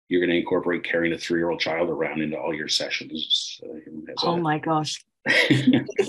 you're 0.09 0.21
going 0.21 0.31
to 0.31 0.37
incorporate 0.39 0.83
carrying 0.85 1.15
a 1.15 1.19
three 1.19 1.39
year 1.41 1.51
old 1.51 1.61
child 1.61 1.89
around 1.89 2.21
into 2.21 2.37
all 2.39 2.53
your 2.53 2.69
sessions. 2.69 3.61
Uh, 3.65 4.13
Oh 4.25 4.35
a- 4.35 4.41
my 4.41 4.59
gosh. 4.59 5.05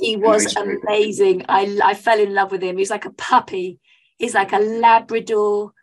He 0.01 0.15
was 0.17 0.55
amazing. 0.55 1.45
I, 1.47 1.79
I 1.83 1.93
fell 1.93 2.19
in 2.19 2.33
love 2.33 2.51
with 2.51 2.63
him. 2.63 2.77
He's 2.77 2.89
like 2.89 3.05
a 3.05 3.13
puppy. 3.13 3.79
He's 4.17 4.33
like 4.33 4.53
a 4.53 4.57
Labrador, 4.59 5.73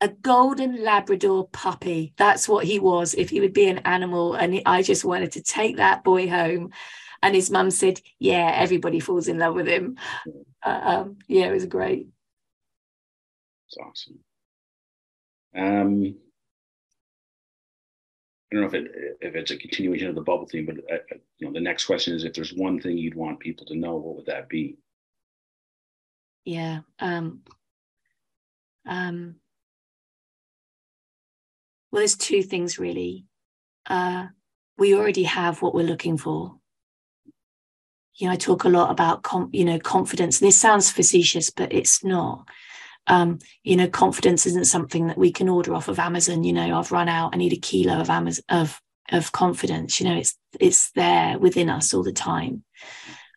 a 0.00 0.08
golden 0.08 0.82
Labrador 0.82 1.48
puppy. 1.48 2.14
That's 2.16 2.48
what 2.48 2.64
he 2.64 2.78
was 2.78 3.12
if 3.14 3.28
he 3.30 3.40
would 3.40 3.52
be 3.52 3.68
an 3.68 3.78
animal. 3.78 4.34
And 4.34 4.62
I 4.64 4.82
just 4.82 5.04
wanted 5.04 5.32
to 5.32 5.42
take 5.42 5.76
that 5.76 6.02
boy 6.04 6.28
home. 6.30 6.70
And 7.22 7.34
his 7.34 7.50
mum 7.50 7.70
said, 7.70 8.00
Yeah, 8.18 8.52
everybody 8.54 9.00
falls 9.00 9.28
in 9.28 9.38
love 9.38 9.54
with 9.54 9.68
him. 9.68 9.96
Uh, 10.62 10.80
um, 10.82 11.18
yeah, 11.28 11.46
it 11.46 11.52
was 11.52 11.66
great. 11.66 12.08
It's 13.68 13.76
awesome. 13.78 14.18
Um, 15.56 16.14
I 18.50 18.54
don't 18.54 18.60
know 18.62 18.66
if 18.66 18.74
it 18.74 19.18
if 19.20 19.34
it's 19.34 19.50
a 19.50 19.56
continuation 19.56 20.08
of 20.08 20.14
the 20.14 20.20
bubble 20.20 20.46
theme, 20.46 20.66
but 20.66 20.76
uh, 20.90 20.96
uh, 20.96 21.18
you 21.38 21.46
know 21.46 21.52
the 21.52 21.60
next 21.60 21.86
question 21.86 22.14
is 22.14 22.24
if 22.24 22.34
there's 22.34 22.52
one 22.52 22.80
thing 22.80 22.98
you'd 22.98 23.14
want 23.14 23.40
people 23.40 23.64
to 23.66 23.74
know, 23.74 23.96
what 23.96 24.16
would 24.16 24.26
that 24.26 24.48
be? 24.48 24.76
Yeah. 26.44 26.80
Um, 26.98 27.40
um, 28.86 29.36
well, 31.90 32.00
there's 32.00 32.16
two 32.16 32.42
things 32.42 32.78
really. 32.78 33.26
Uh, 33.86 34.26
we 34.76 34.94
already 34.94 35.24
have 35.24 35.62
what 35.62 35.74
we're 35.74 35.82
looking 35.82 36.18
for. 36.18 36.56
You 38.16 38.26
know, 38.26 38.32
I 38.32 38.36
talk 38.36 38.64
a 38.64 38.68
lot 38.68 38.90
about, 38.90 39.22
com- 39.22 39.50
you 39.52 39.64
know, 39.64 39.78
confidence. 39.78 40.40
And 40.40 40.48
this 40.48 40.58
sounds 40.58 40.90
facetious, 40.90 41.50
but 41.50 41.72
it's 41.72 42.04
not. 42.04 42.48
Um, 43.08 43.40
you 43.64 43.76
know, 43.76 43.88
confidence 43.88 44.46
isn't 44.46 44.66
something 44.66 45.08
that 45.08 45.18
we 45.18 45.32
can 45.32 45.48
order 45.48 45.74
off 45.74 45.88
of 45.88 45.98
Amazon. 45.98 46.44
You 46.44 46.52
know, 46.52 46.78
I've 46.78 46.92
run 46.92 47.08
out. 47.08 47.34
I 47.34 47.38
need 47.38 47.52
a 47.52 47.56
kilo 47.56 48.00
of 48.00 48.10
Amazon 48.10 48.44
of 48.48 48.80
of 49.10 49.32
confidence. 49.32 50.00
You 50.00 50.08
know, 50.08 50.16
it's 50.16 50.36
it's 50.60 50.92
there 50.92 51.38
within 51.38 51.68
us 51.68 51.92
all 51.92 52.02
the 52.02 52.12
time 52.12 52.64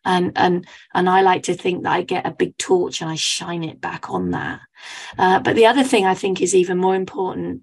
and 0.06 0.32
and 0.36 0.66
and 0.94 1.10
I 1.10 1.20
like 1.20 1.42
to 1.44 1.54
think 1.54 1.82
that 1.82 1.92
I 1.92 2.02
get 2.02 2.26
a 2.26 2.30
big 2.30 2.56
torch 2.56 3.02
and 3.02 3.10
I 3.10 3.16
shine 3.16 3.64
it 3.64 3.80
back 3.80 4.08
on 4.08 4.30
that. 4.30 4.60
Uh, 5.18 5.40
but 5.40 5.56
the 5.56 5.66
other 5.66 5.82
thing 5.82 6.06
I 6.06 6.14
think 6.14 6.40
is 6.40 6.54
even 6.54 6.78
more 6.78 6.94
important 6.94 7.62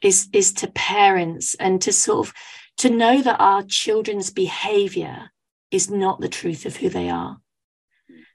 is 0.00 0.28
is 0.32 0.52
to 0.54 0.68
parents 0.68 1.54
and 1.54 1.82
to 1.82 1.92
sort 1.92 2.28
of 2.28 2.34
to 2.78 2.88
know 2.88 3.20
that 3.20 3.40
our 3.40 3.62
children's 3.64 4.30
behavior 4.30 5.31
is 5.72 5.90
not 5.90 6.20
the 6.20 6.28
truth 6.28 6.66
of 6.66 6.76
who 6.76 6.88
they 6.88 7.08
are. 7.08 7.38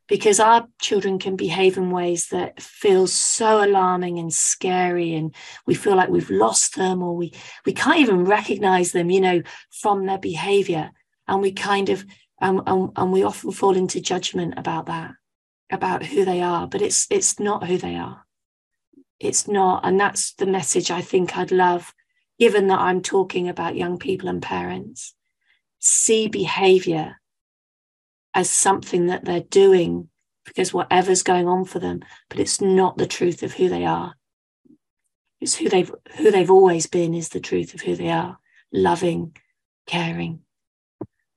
Because 0.10 0.40
our 0.40 0.68
children 0.82 1.20
can 1.20 1.36
behave 1.36 1.78
in 1.78 1.92
ways 1.92 2.30
that 2.30 2.62
feel 2.62 3.08
so 3.08 3.64
alarming 3.64 4.18
and 4.20 4.34
scary 4.34 5.14
and 5.14 5.36
we 5.66 5.76
feel 5.76 5.96
like 5.96 6.10
we've 6.10 6.30
lost 6.30 6.76
them 6.76 7.04
or 7.04 7.16
we 7.16 7.34
we 7.66 7.74
can't 7.74 8.00
even 8.00 8.24
recognize 8.24 8.94
them 8.94 9.10
you 9.10 9.22
know 9.22 9.42
from 9.70 10.06
their 10.06 10.18
behavior. 10.18 10.92
And 11.28 11.42
we 11.42 11.52
kind 11.52 11.90
of 11.90 12.06
and, 12.40 12.62
and, 12.66 12.92
and 12.96 13.12
we 13.12 13.24
often 13.24 13.52
fall 13.52 13.76
into 13.76 14.02
judgment 14.02 14.54
about 14.58 14.88
that 14.88 15.12
about 15.70 16.06
who 16.06 16.26
they 16.26 16.42
are. 16.42 16.68
But 16.68 16.82
it's 16.82 17.06
it's 17.10 17.38
not 17.40 17.68
who 17.68 17.78
they 17.78 17.96
are. 17.96 18.26
It's 19.20 19.48
not 19.48 19.86
and 19.86 20.00
that's 20.00 20.34
the 20.36 20.46
message 20.46 20.92
i 20.92 21.02
think 21.02 21.36
i'd 21.36 21.52
love 21.52 21.92
given 22.38 22.68
that 22.68 22.80
i'm 22.80 23.02
talking 23.02 23.50
about 23.50 23.76
young 23.76 23.98
people 23.98 24.30
and 24.30 24.42
parents. 24.42 25.16
See 25.80 26.28
behavior 26.28 27.18
as 28.38 28.52
something 28.52 29.08
that 29.08 29.26
they're 29.26 29.42
doing 29.42 30.10
because 30.46 30.72
whatever's 30.72 31.24
going 31.24 31.48
on 31.48 31.66
for 31.66 31.80
them 31.80 32.00
but 32.30 32.40
it's 32.40 32.62
not 32.62 32.98
the 32.98 33.08
truth 33.08 33.42
of 33.42 33.54
who 33.54 33.68
they 33.68 33.84
are. 33.84 34.14
It's 35.42 35.56
who 35.56 35.70
they've 35.70 35.92
who 36.18 36.32
they've 36.32 36.52
always 36.52 36.86
been 36.88 37.14
is 37.14 37.30
the 37.30 37.40
truth 37.40 37.74
of 37.74 37.82
who 37.82 37.96
they 37.96 38.10
are. 38.10 38.38
Loving 38.72 39.36
caring 39.88 40.42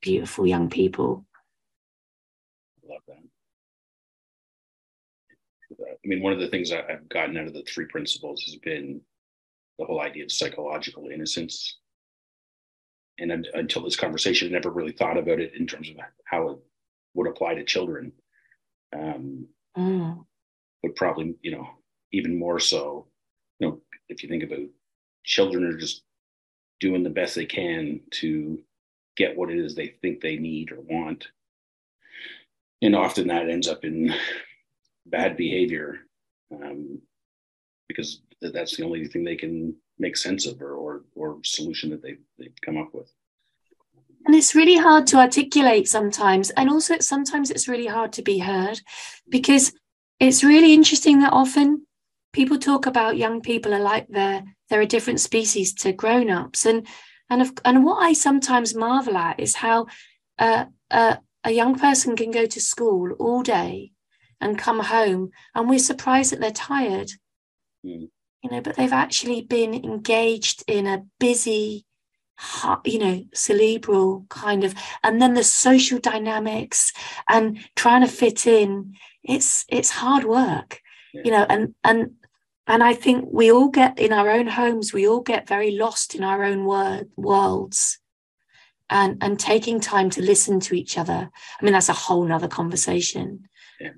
beautiful 0.03 0.47
young 0.47 0.69
people. 0.69 1.27
I 5.83 5.95
mean, 6.05 6.23
one 6.23 6.33
of 6.33 6.41
the 6.41 6.49
things 6.49 6.73
I've 6.73 7.09
gotten 7.09 7.37
out 7.37 7.47
of 7.47 7.53
the 7.53 7.63
three 7.63 7.87
principles 7.87 8.43
has 8.45 8.57
been 8.57 9.01
the 9.79 9.85
whole 9.85 10.01
idea 10.01 10.25
of 10.25 10.33
psychological 10.33 11.09
innocence. 11.09 11.79
And 13.19 13.47
until 13.55 13.83
this 13.83 13.97
conversation, 13.97 14.49
I 14.49 14.53
never 14.53 14.71
really 14.71 14.93
thought 14.93 15.19
about 15.19 15.41
it 15.41 15.55
in 15.55 15.67
terms 15.67 15.91
of 15.91 15.97
how 16.25 16.61
would 17.15 17.29
apply 17.29 17.55
to 17.55 17.65
children. 17.65 18.13
Um, 18.95 19.47
Mm, 19.77 20.25
but 20.83 20.97
probably, 20.97 21.35
you 21.43 21.53
know, 21.53 21.69
even 22.13 22.39
more 22.39 22.59
so, 22.59 23.07
you 23.59 23.69
know, 23.69 23.81
if 24.09 24.23
you 24.23 24.29
think 24.29 24.43
about 24.43 24.67
children 25.25 25.65
are 25.65 25.77
just 25.77 26.03
doing 26.81 27.03
the 27.03 27.11
best 27.11 27.35
they 27.35 27.47
can 27.47 28.01
to 28.11 28.59
get 29.17 29.37
what 29.37 29.51
it 29.51 29.59
is 29.59 29.75
they 29.75 29.95
think 30.03 30.21
they 30.21 30.37
need 30.37 30.73
or 30.73 30.81
want. 30.81 31.29
And 32.83 32.97
often 32.97 33.29
that 33.29 33.49
ends 33.49 33.69
up 33.69 33.85
in 33.85 34.15
bad 35.07 35.37
behavior 35.37 35.99
um, 36.53 37.01
because 37.87 38.23
that's 38.41 38.77
the 38.77 38.85
only 38.85 39.07
thing 39.07 39.25
they 39.25 39.37
can 39.37 39.77
make 39.99 40.17
sense 40.17 40.47
of 40.47 40.63
or, 40.63 40.73
or, 40.73 41.03
or 41.15 41.39
solution 41.45 41.91
that 41.91 42.03
they, 42.03 42.17
they 42.39 42.49
come 42.65 42.79
up 42.79 42.95
with. 42.95 43.13
And 44.27 44.35
it's 44.35 44.55
really 44.55 44.77
hard 44.77 45.07
to 45.07 45.17
articulate 45.19 45.89
sometimes 45.89 46.51
and 46.51 46.69
also 46.71 46.99
sometimes 46.99 47.51
it's 47.51 47.69
really 47.69 47.87
hard 47.87 48.13
to 48.13 48.23
be 48.23 48.39
heard 48.39 48.81
because 49.29 49.73
it's 50.19 50.45
really 50.45 50.75
interesting 50.75 51.21
that 51.21 51.33
often 51.33 51.87
people 52.33 52.59
talk 52.59 52.87
about 52.87 53.17
young 53.17 53.41
people 53.41 53.75
are 53.75 53.81
like 53.81 54.07
they're 54.09 54.45
they're 54.69 54.83
a 54.83 54.87
different 54.87 55.21
species 55.21 55.73
to 55.75 55.93
grown-ups 55.93 56.67
and 56.67 56.87
and 57.29 57.43
of, 57.43 57.53
and 57.65 57.85
what 57.85 58.03
i 58.03 58.13
sometimes 58.13 58.75
marvel 58.75 59.17
at 59.17 59.41
is 59.41 59.57
how 59.57 59.87
uh, 60.39 60.65
uh, 60.91 61.17
a 61.45 61.51
young 61.51 61.79
person 61.79 62.17
can 62.17 62.31
go 62.31 62.47
to 62.47 62.61
school 62.61 63.13
all 63.19 63.43
day 63.43 63.93
and 64.41 64.59
come 64.59 64.81
home 64.81 65.31
and 65.55 65.69
we're 65.69 65.79
surprised 65.79 66.33
that 66.33 66.41
they're 66.41 66.51
tired 66.51 67.11
Mm. 67.85 68.11
you 68.43 68.51
know 68.51 68.61
but 68.61 68.77
they've 68.77 68.93
actually 68.93 69.41
been 69.41 69.73
engaged 69.73 70.63
in 70.67 70.87
a 70.87 71.03
busy 71.19 71.87
you 72.85 72.99
know 72.99 73.25
cerebral 73.35 74.25
kind 74.29 74.65
of 74.65 74.75
and 75.03 75.21
then 75.21 75.35
the 75.35 75.45
social 75.45 75.99
dynamics 75.99 76.93
and 77.29 77.59
trying 77.77 78.01
to 78.03 78.09
fit 78.09 78.47
in 78.47 78.95
it's 79.23 79.65
it's 79.69 79.91
hard 79.91 80.25
work 80.25 80.81
Yeah. 81.13 81.23
you 81.25 81.31
know 81.33 81.47
and 81.49 81.75
and 81.85 82.13
and 82.67 82.83
i 82.83 82.95
think 82.95 83.29
we 83.31 83.53
all 83.53 83.69
get 83.69 83.99
in 83.99 84.13
our 84.13 84.31
own 84.31 84.47
homes 84.47 84.93
we 84.93 85.07
all 85.09 85.21
get 85.21 85.49
very 85.49 85.73
lost 85.73 86.15
in 86.15 86.23
our 86.25 86.43
own 86.45 86.65
wor- 86.65 87.07
worlds 87.17 87.99
and 88.89 89.23
and 89.23 89.39
taking 89.39 89.79
time 89.81 90.09
to 90.11 90.23
listen 90.23 90.61
to 90.61 90.75
each 90.75 90.97
other 90.99 91.31
i 91.61 91.65
mean 91.65 91.73
that's 91.73 91.89
a 91.91 91.93
whole 92.05 92.25
nother 92.25 92.49
conversation 92.49 93.49
Yeah. 93.81 93.91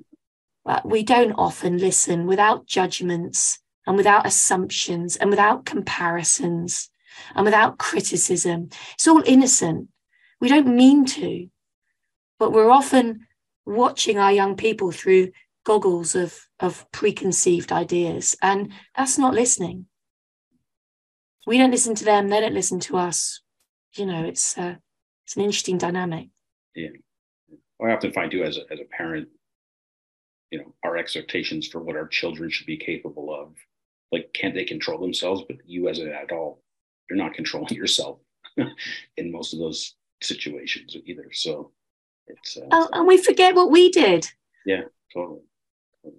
but 0.64 0.84
we 0.84 1.02
don't 1.02 1.32
often 1.32 1.78
listen 1.78 2.26
without 2.26 2.66
judgments 2.66 3.58
and 3.86 3.96
without 3.96 4.26
assumptions 4.26 5.16
and 5.16 5.30
without 5.30 5.64
comparisons 5.64 6.88
and 7.34 7.44
without 7.44 7.78
criticism. 7.78 8.68
It's 8.94 9.08
all 9.08 9.22
innocent. 9.26 9.88
We 10.40 10.48
don't 10.48 10.74
mean 10.74 11.04
to 11.06 11.48
but 12.42 12.50
we're 12.50 12.72
often 12.72 13.24
watching 13.66 14.18
our 14.18 14.32
young 14.32 14.56
people 14.56 14.90
through 14.90 15.30
goggles 15.64 16.16
of 16.16 16.48
of 16.58 16.84
preconceived 16.90 17.70
ideas 17.70 18.34
and 18.42 18.72
that's 18.96 19.16
not 19.16 19.32
listening. 19.32 19.86
We 21.46 21.56
don't 21.56 21.70
listen 21.70 21.94
to 21.94 22.04
them 22.04 22.26
they 22.26 22.40
don't 22.40 22.52
listen 22.52 22.80
to 22.80 22.96
us. 22.96 23.42
You 23.94 24.06
know 24.06 24.24
it's 24.24 24.58
uh, 24.58 24.74
it's 25.24 25.36
an 25.36 25.44
interesting 25.44 25.78
dynamic. 25.78 26.30
Yeah. 26.74 26.88
I 27.80 27.92
often 27.92 28.12
find 28.12 28.28
too, 28.28 28.42
as 28.42 28.56
a, 28.56 28.62
as 28.72 28.80
a 28.80 28.96
parent, 28.96 29.28
you 30.50 30.58
know, 30.58 30.74
our 30.84 30.96
expectations 30.96 31.68
for 31.68 31.80
what 31.80 31.94
our 31.94 32.08
children 32.08 32.50
should 32.50 32.66
be 32.66 32.76
capable 32.76 33.32
of 33.32 33.54
like 34.10 34.32
can't 34.32 34.54
they 34.56 34.64
control 34.64 34.98
themselves? 34.98 35.44
But 35.46 35.58
you 35.64 35.88
as 35.88 36.00
an 36.00 36.12
adult, 36.12 36.60
you're 37.12 37.22
not 37.22 37.34
controlling 37.34 37.74
yourself 37.76 38.18
in 39.16 39.32
most 39.32 39.52
of 39.52 39.58
those 39.58 39.94
situations 40.22 40.96
either. 41.04 41.26
So 41.32 41.72
it's 42.26 42.56
uh, 42.56 42.66
oh, 42.70 42.88
and 42.92 43.06
we 43.06 43.18
forget 43.18 43.54
what 43.54 43.70
we 43.70 43.90
did. 43.90 44.26
Yeah, 44.64 44.82
totally. 45.12 45.40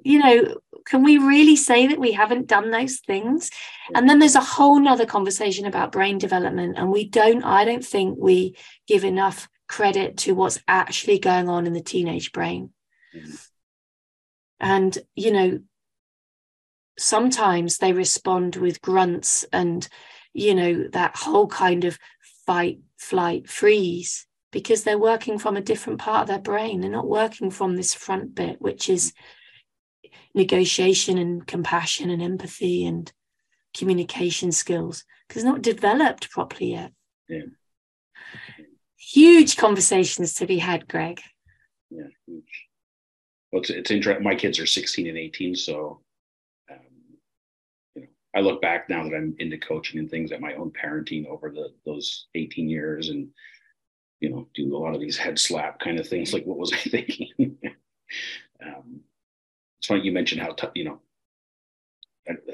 You 0.04 0.20
know, 0.20 0.58
can 0.86 1.04
we 1.04 1.18
really 1.18 1.58
say 1.58 1.88
that 1.88 2.00
we 2.00 2.14
haven't 2.14 2.48
done 2.48 2.72
those 2.72 3.00
things? 3.00 3.52
And 3.94 4.08
then 4.08 4.20
there's 4.20 4.36
a 4.36 4.42
whole 4.42 4.80
nother 4.80 5.06
conversation 5.06 5.66
about 5.66 5.92
brain 5.92 6.18
development. 6.18 6.78
And 6.78 6.90
we 6.90 7.10
don't, 7.10 7.44
I 7.44 7.66
don't 7.66 7.84
think 7.84 8.18
we 8.18 8.56
give 8.88 9.04
enough 9.04 9.50
credit 9.68 10.16
to 10.20 10.36
what's 10.36 10.60
actually 10.70 11.20
going 11.20 11.50
on 11.50 11.68
in 11.68 11.74
the 11.74 11.82
teenage 11.82 12.32
brain. 12.32 12.70
Mm-hmm. 13.14 13.36
And, 14.62 14.98
you 15.16 15.32
know, 15.34 15.60
sometimes 16.98 17.78
they 17.78 17.92
respond 17.92 18.56
with 18.56 18.82
grunts 18.82 19.44
and, 19.52 19.86
you 20.34 20.56
know, 20.56 20.88
that 20.92 21.16
whole 21.16 21.48
kind 21.48 21.86
of 21.86 21.98
fight, 22.46 22.80
flight, 22.98 23.50
freeze 23.50 24.28
because 24.52 24.84
they're 24.84 25.00
working 25.00 25.40
from 25.40 25.58
a 25.58 25.62
different 25.62 26.00
part 26.00 26.22
of 26.22 26.28
their 26.28 26.40
brain. 26.40 26.80
They're 26.80 26.90
not 26.90 27.10
working 27.10 27.50
from 27.50 27.76
this 27.76 27.94
front 27.94 28.36
bit, 28.36 28.62
which 28.62 28.88
is 28.88 29.14
negotiation 30.36 31.18
and 31.18 31.46
compassion 31.46 32.10
and 32.10 32.22
empathy 32.22 32.86
and 32.86 33.12
communication 33.76 34.52
skills, 34.52 35.04
because 35.28 35.44
not 35.44 35.64
developed 35.64 36.30
properly 36.30 36.74
yet. 36.74 36.92
Yeah. 37.28 37.42
Huge 38.96 39.58
conversations 39.58 40.36
to 40.36 40.46
be 40.46 40.60
had, 40.60 40.88
Greg. 40.88 41.22
Yeah, 41.90 42.08
huge. 42.28 42.68
Well, 43.52 43.62
it's, 43.62 43.72
it's 43.72 43.92
interesting. 43.92 44.24
My 44.24 44.36
kids 44.36 44.60
are 44.60 44.68
16 44.68 45.08
and 45.08 45.18
18, 45.18 45.56
so 45.56 46.02
I 48.36 48.40
look 48.40 48.62
back 48.62 48.90
now 48.90 49.04
that 49.04 49.16
I'm 49.16 49.36
into 49.40 49.58
coaching 49.58 50.00
and 50.00 50.10
things 50.10 50.32
at 50.32 50.42
my 50.42 50.54
own 50.56 50.72
parenting 50.72 51.28
over 51.28 51.50
the 51.50 51.74
those 51.86 52.28
18 52.36 52.68
years, 52.68 53.10
and 53.10 53.30
you 54.20 54.30
know, 54.30 54.48
do 54.54 54.76
a 54.76 54.78
lot 54.78 54.96
of 54.96 55.02
these 55.02 55.18
head 55.18 55.38
slap 55.38 55.80
kind 55.80 56.00
of 56.00 56.08
things. 56.08 56.34
Like, 56.34 56.46
what 56.46 56.58
was 56.58 56.74
I 56.74 56.78
thinking? 56.90 57.58
um, 58.66 59.02
it's 59.80 59.88
funny 59.88 60.02
you 60.02 60.12
mentioned 60.12 60.42
how 60.42 60.54
t- 60.54 60.68
you 60.76 60.86
know 60.86 61.02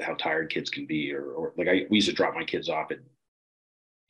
how 0.02 0.14
tired 0.14 0.50
kids 0.50 0.68
can 0.68 0.86
be, 0.86 1.12
or, 1.14 1.30
or 1.32 1.52
like 1.56 1.68
I 1.68 1.86
we 1.88 1.98
used 1.98 2.08
to 2.08 2.14
drop 2.14 2.34
my 2.34 2.44
kids 2.44 2.68
off 2.68 2.90
at 2.90 2.98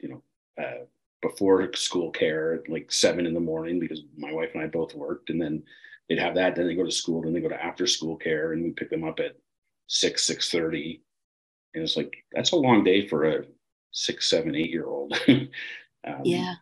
you 0.01 0.09
know 0.09 0.23
uh, 0.63 0.85
before 1.23 1.71
school 1.75 2.11
care 2.11 2.55
at 2.55 2.69
like 2.69 2.91
seven 2.91 3.27
in 3.27 3.35
the 3.35 3.41
morning 3.41 3.79
because 3.79 4.03
my 4.17 4.33
wife 4.33 4.51
and 4.55 4.63
I 4.63 4.67
both 4.67 4.95
worked, 4.95 5.31
and 5.31 5.41
then 5.41 5.63
they'd 6.09 6.19
have 6.19 6.35
that. 6.37 6.57
Then 6.57 6.67
they 6.67 6.75
go 6.75 6.85
to 6.85 6.91
school, 6.91 7.23
then 7.23 7.35
they 7.35 7.41
go 7.41 7.49
to 7.49 7.63
after 7.63 7.87
school 7.87 8.17
care, 8.17 8.53
and 8.53 8.65
we 8.65 8.71
pick 8.71 8.91
them 8.91 9.05
up 9.05 9.21
at 9.21 9.37
six 9.87 10.25
six 10.27 10.51
thirty, 10.51 11.03
and 11.75 11.83
it's 11.83 11.97
like 11.97 12.25
that's 12.33 12.53
a 12.53 12.57
long 12.57 12.85
day 12.85 13.07
for 13.07 13.25
a 13.25 13.45
six 13.93 14.29
seven 14.29 14.55
eight 14.55 14.71
year 14.71 14.87
old. 14.87 15.19
um, 15.29 16.21
yeah 16.25 16.55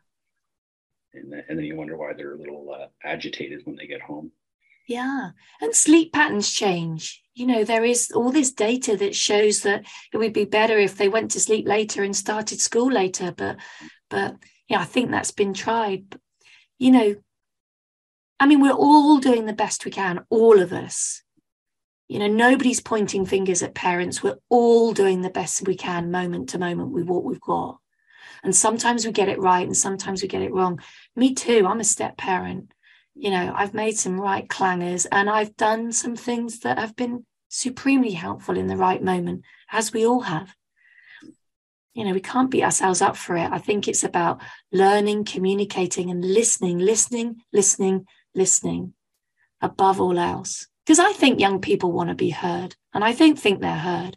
and, 1.14 1.32
and 1.48 1.58
then 1.58 1.64
you 1.64 1.76
wonder 1.76 1.96
why 1.96 2.12
they're 2.12 2.34
a 2.34 2.38
little 2.38 2.70
uh, 2.70 2.86
agitated 3.04 3.62
when 3.64 3.76
they 3.76 3.86
get 3.86 4.00
home. 4.00 4.32
Yeah, 4.86 5.30
and 5.60 5.74
sleep 5.74 6.12
patterns 6.12 6.50
change. 6.50 7.22
You 7.34 7.46
know, 7.46 7.64
there 7.64 7.84
is 7.84 8.10
all 8.10 8.32
this 8.32 8.52
data 8.52 8.96
that 8.96 9.14
shows 9.14 9.60
that 9.60 9.84
it 10.12 10.16
would 10.16 10.32
be 10.32 10.46
better 10.46 10.78
if 10.78 10.96
they 10.96 11.08
went 11.08 11.30
to 11.32 11.40
sleep 11.40 11.68
later 11.68 12.02
and 12.02 12.16
started 12.16 12.60
school 12.60 12.90
later. 12.90 13.32
But, 13.32 13.58
but 14.08 14.36
yeah, 14.68 14.80
I 14.80 14.84
think 14.84 15.10
that's 15.10 15.30
been 15.30 15.52
tried. 15.52 16.08
But, 16.08 16.20
you 16.78 16.90
know, 16.90 17.16
I 18.40 18.46
mean, 18.46 18.60
we're 18.60 18.72
all 18.72 19.18
doing 19.18 19.44
the 19.44 19.52
best 19.52 19.84
we 19.84 19.90
can, 19.90 20.24
all 20.30 20.58
of 20.60 20.72
us. 20.72 21.22
You 22.08 22.18
know, 22.18 22.26
nobody's 22.26 22.80
pointing 22.80 23.26
fingers 23.26 23.62
at 23.62 23.74
parents. 23.74 24.22
We're 24.22 24.38
all 24.48 24.92
doing 24.92 25.20
the 25.20 25.30
best 25.30 25.66
we 25.66 25.76
can, 25.76 26.10
moment 26.10 26.48
to 26.50 26.58
moment, 26.58 26.90
with 26.90 27.06
what 27.06 27.22
we've 27.22 27.40
got. 27.40 27.78
And 28.42 28.56
sometimes 28.56 29.04
we 29.04 29.12
get 29.12 29.28
it 29.28 29.38
right 29.38 29.66
and 29.66 29.76
sometimes 29.76 30.22
we 30.22 30.28
get 30.28 30.42
it 30.42 30.52
wrong. 30.52 30.80
Me 31.14 31.34
too. 31.34 31.66
I'm 31.66 31.80
a 31.80 31.84
step 31.84 32.16
parent. 32.16 32.72
You 33.14 33.30
know, 33.30 33.52
I've 33.54 33.74
made 33.74 33.98
some 33.98 34.20
right 34.20 34.48
clangers 34.48 35.06
and 35.10 35.28
I've 35.28 35.56
done 35.56 35.92
some 35.92 36.16
things 36.16 36.60
that 36.60 36.78
have 36.78 36.96
been 36.96 37.26
supremely 37.48 38.12
helpful 38.12 38.56
in 38.56 38.68
the 38.68 38.76
right 38.76 39.02
moment, 39.02 39.42
as 39.70 39.92
we 39.92 40.06
all 40.06 40.20
have. 40.20 40.54
You 41.94 42.04
know, 42.04 42.12
we 42.12 42.20
can't 42.20 42.50
beat 42.50 42.62
ourselves 42.62 43.02
up 43.02 43.16
for 43.16 43.36
it. 43.36 43.50
I 43.50 43.58
think 43.58 43.88
it's 43.88 44.04
about 44.04 44.40
learning, 44.72 45.24
communicating, 45.24 46.10
and 46.10 46.24
listening, 46.24 46.78
listening, 46.78 47.42
listening, 47.52 48.06
listening 48.34 48.94
above 49.60 50.00
all 50.00 50.18
else. 50.18 50.68
Because 50.88 51.00
I 51.00 51.12
think 51.12 51.38
young 51.38 51.60
people 51.60 51.92
want 51.92 52.08
to 52.08 52.14
be 52.14 52.30
heard, 52.30 52.74
and 52.94 53.04
I 53.04 53.12
don't 53.12 53.38
think 53.38 53.60
they're 53.60 53.76
heard. 53.76 54.16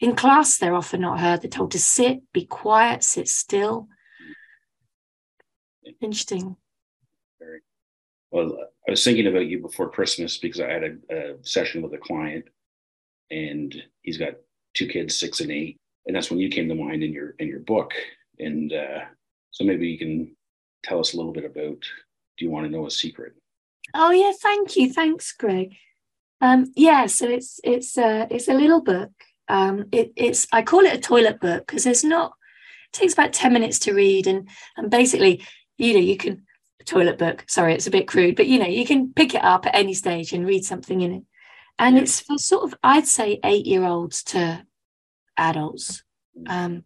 In 0.00 0.16
class, 0.16 0.56
they're 0.56 0.74
often 0.74 1.02
not 1.02 1.20
heard. 1.20 1.42
They're 1.42 1.50
told 1.50 1.72
to 1.72 1.78
sit, 1.78 2.22
be 2.32 2.46
quiet, 2.46 3.04
sit 3.04 3.28
still. 3.28 3.88
Interesting. 6.00 6.56
Well. 8.30 8.56
I 8.88 8.92
was 8.92 9.04
thinking 9.04 9.26
about 9.26 9.46
you 9.46 9.60
before 9.60 9.90
Christmas 9.90 10.38
because 10.38 10.60
I 10.60 10.70
had 10.70 10.84
a, 10.84 10.94
a 11.14 11.34
session 11.42 11.82
with 11.82 11.92
a 11.92 11.98
client, 11.98 12.46
and 13.30 13.74
he's 14.00 14.16
got 14.16 14.36
two 14.72 14.86
kids, 14.86 15.18
six 15.18 15.40
and 15.40 15.50
eight, 15.50 15.76
and 16.06 16.16
that's 16.16 16.30
when 16.30 16.38
you 16.38 16.48
came 16.48 16.68
to 16.68 16.74
mind 16.74 17.02
in 17.02 17.12
your 17.12 17.34
in 17.40 17.48
your 17.48 17.60
book. 17.60 17.92
And 18.38 18.72
uh, 18.72 19.00
so 19.50 19.64
maybe 19.64 19.86
you 19.88 19.98
can 19.98 20.34
tell 20.82 20.98
us 20.98 21.12
a 21.12 21.16
little 21.18 21.32
bit 21.32 21.44
about. 21.44 21.80
Do 22.38 22.44
you 22.44 22.50
want 22.50 22.64
to 22.64 22.72
know 22.72 22.86
a 22.86 22.90
secret? 22.90 23.34
Oh 23.92 24.12
yeah, 24.12 24.32
thank 24.40 24.76
you, 24.76 24.90
thanks, 24.92 25.32
Greg. 25.32 25.74
Um, 26.40 26.72
yeah, 26.76 27.06
so 27.06 27.28
it's 27.28 27.60
it's 27.64 27.96
uh, 27.96 28.26
it's 28.30 28.48
a 28.48 28.54
little 28.54 28.82
book 28.82 29.10
um, 29.48 29.86
it, 29.92 30.12
it's 30.16 30.46
I 30.52 30.62
call 30.62 30.80
it 30.80 30.94
a 30.94 31.00
toilet 31.00 31.40
book 31.40 31.66
because 31.66 31.84
there's 31.84 32.04
not. 32.04 32.32
It 32.92 32.96
takes 32.98 33.12
about 33.12 33.32
ten 33.32 33.52
minutes 33.52 33.78
to 33.80 33.94
read, 33.94 34.26
and 34.26 34.48
and 34.76 34.90
basically, 34.90 35.44
you 35.78 35.94
know, 35.94 36.00
you 36.00 36.16
can 36.16 36.44
toilet 36.84 37.18
book. 37.18 37.44
Sorry, 37.48 37.74
it's 37.74 37.86
a 37.86 37.92
bit 37.92 38.08
crude, 38.08 38.36
but 38.36 38.46
you 38.46 38.58
know, 38.58 38.66
you 38.66 38.86
can 38.86 39.12
pick 39.12 39.34
it 39.34 39.44
up 39.44 39.66
at 39.66 39.74
any 39.74 39.94
stage 39.94 40.32
and 40.32 40.46
read 40.46 40.64
something 40.64 41.00
in 41.00 41.12
it. 41.12 41.22
And 41.78 41.98
it's 41.98 42.20
for 42.20 42.38
sort 42.38 42.64
of, 42.64 42.78
I'd 42.82 43.06
say, 43.06 43.38
eight 43.44 43.66
year 43.66 43.84
olds 43.84 44.22
to 44.24 44.64
adults. 45.36 46.02
Um, 46.46 46.84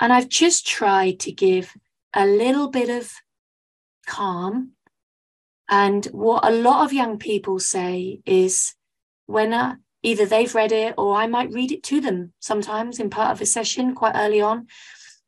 and 0.00 0.12
I've 0.12 0.28
just 0.28 0.66
tried 0.66 1.20
to 1.20 1.32
give 1.32 1.74
a 2.14 2.26
little 2.26 2.68
bit 2.68 2.88
of 2.88 3.12
calm. 4.06 4.72
And 5.68 6.06
what 6.06 6.46
a 6.46 6.50
lot 6.50 6.84
of 6.84 6.92
young 6.92 7.18
people 7.18 7.58
say 7.58 8.20
is 8.24 8.74
when 9.32 9.52
a, 9.52 9.78
either 10.02 10.26
they've 10.26 10.54
read 10.54 10.72
it 10.72 10.94
or 10.98 11.16
I 11.16 11.26
might 11.26 11.52
read 11.52 11.72
it 11.72 11.82
to 11.84 12.00
them 12.00 12.32
sometimes 12.40 12.98
in 12.98 13.10
part 13.10 13.32
of 13.32 13.40
a 13.40 13.46
session 13.46 13.94
quite 13.94 14.14
early 14.14 14.40
on. 14.40 14.66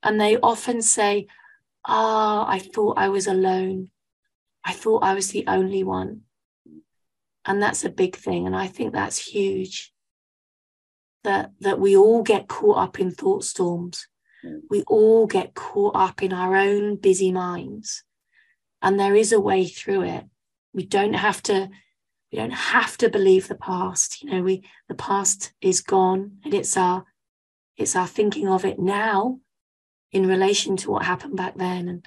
And 0.03 0.21
they 0.21 0.37
often 0.37 0.83
say, 0.83 1.27
Ah, 1.87 2.45
oh, 2.47 2.51
I 2.51 2.59
thought 2.59 2.99
I 2.99 3.09
was 3.09 3.27
alone. 3.27 3.91
I 4.65 4.73
thought 4.73 5.03
I 5.03 5.15
was 5.15 5.29
the 5.31 5.45
only 5.47 5.85
one. 5.85 6.23
And 7.45 7.63
that's 7.63 7.85
a 7.85 7.91
big 7.91 8.17
thing. 8.17 8.47
And 8.47 8.57
I 8.57 8.67
think 8.67 8.93
that's 8.93 9.27
huge. 9.27 9.93
That, 11.25 11.53
that 11.61 11.81
we 11.81 11.97
all 11.97 12.23
get 12.23 12.49
caught 12.49 12.79
up 12.79 13.01
in 13.01 13.11
thought 13.11 13.45
storms. 13.45 14.07
We 14.69 14.83
all 14.83 15.27
get 15.27 15.55
caught 15.55 15.97
up 15.97 16.23
in 16.23 16.33
our 16.33 16.57
own 16.57 16.97
busy 16.97 17.33
minds. 17.33 18.05
And 18.83 19.01
there 19.01 19.15
is 19.15 19.33
a 19.33 19.41
way 19.41 19.67
through 19.67 20.03
it. 20.03 20.25
We 20.75 20.85
don't 20.85 21.15
have 21.15 21.43
to 21.45 21.71
we 22.35 22.41
don't 22.41 22.51
have 22.51 22.97
to 22.97 23.09
believe 23.09 23.47
the 23.47 23.55
past 23.55 24.21
you 24.21 24.29
know 24.29 24.43
we 24.43 24.65
the 24.89 24.95
past 24.97 25.53
is 25.61 25.81
gone 25.81 26.33
and 26.45 26.53
it's 26.53 26.77
our 26.77 27.05
it's 27.77 27.95
our 27.95 28.09
thinking 28.09 28.49
of 28.49 28.65
it 28.65 28.77
now 28.77 29.39
in 30.11 30.27
relation 30.27 30.77
to 30.77 30.91
what 30.91 31.05
happened 31.05 31.37
back 31.37 31.57
then. 31.57 31.89
And 31.89 32.07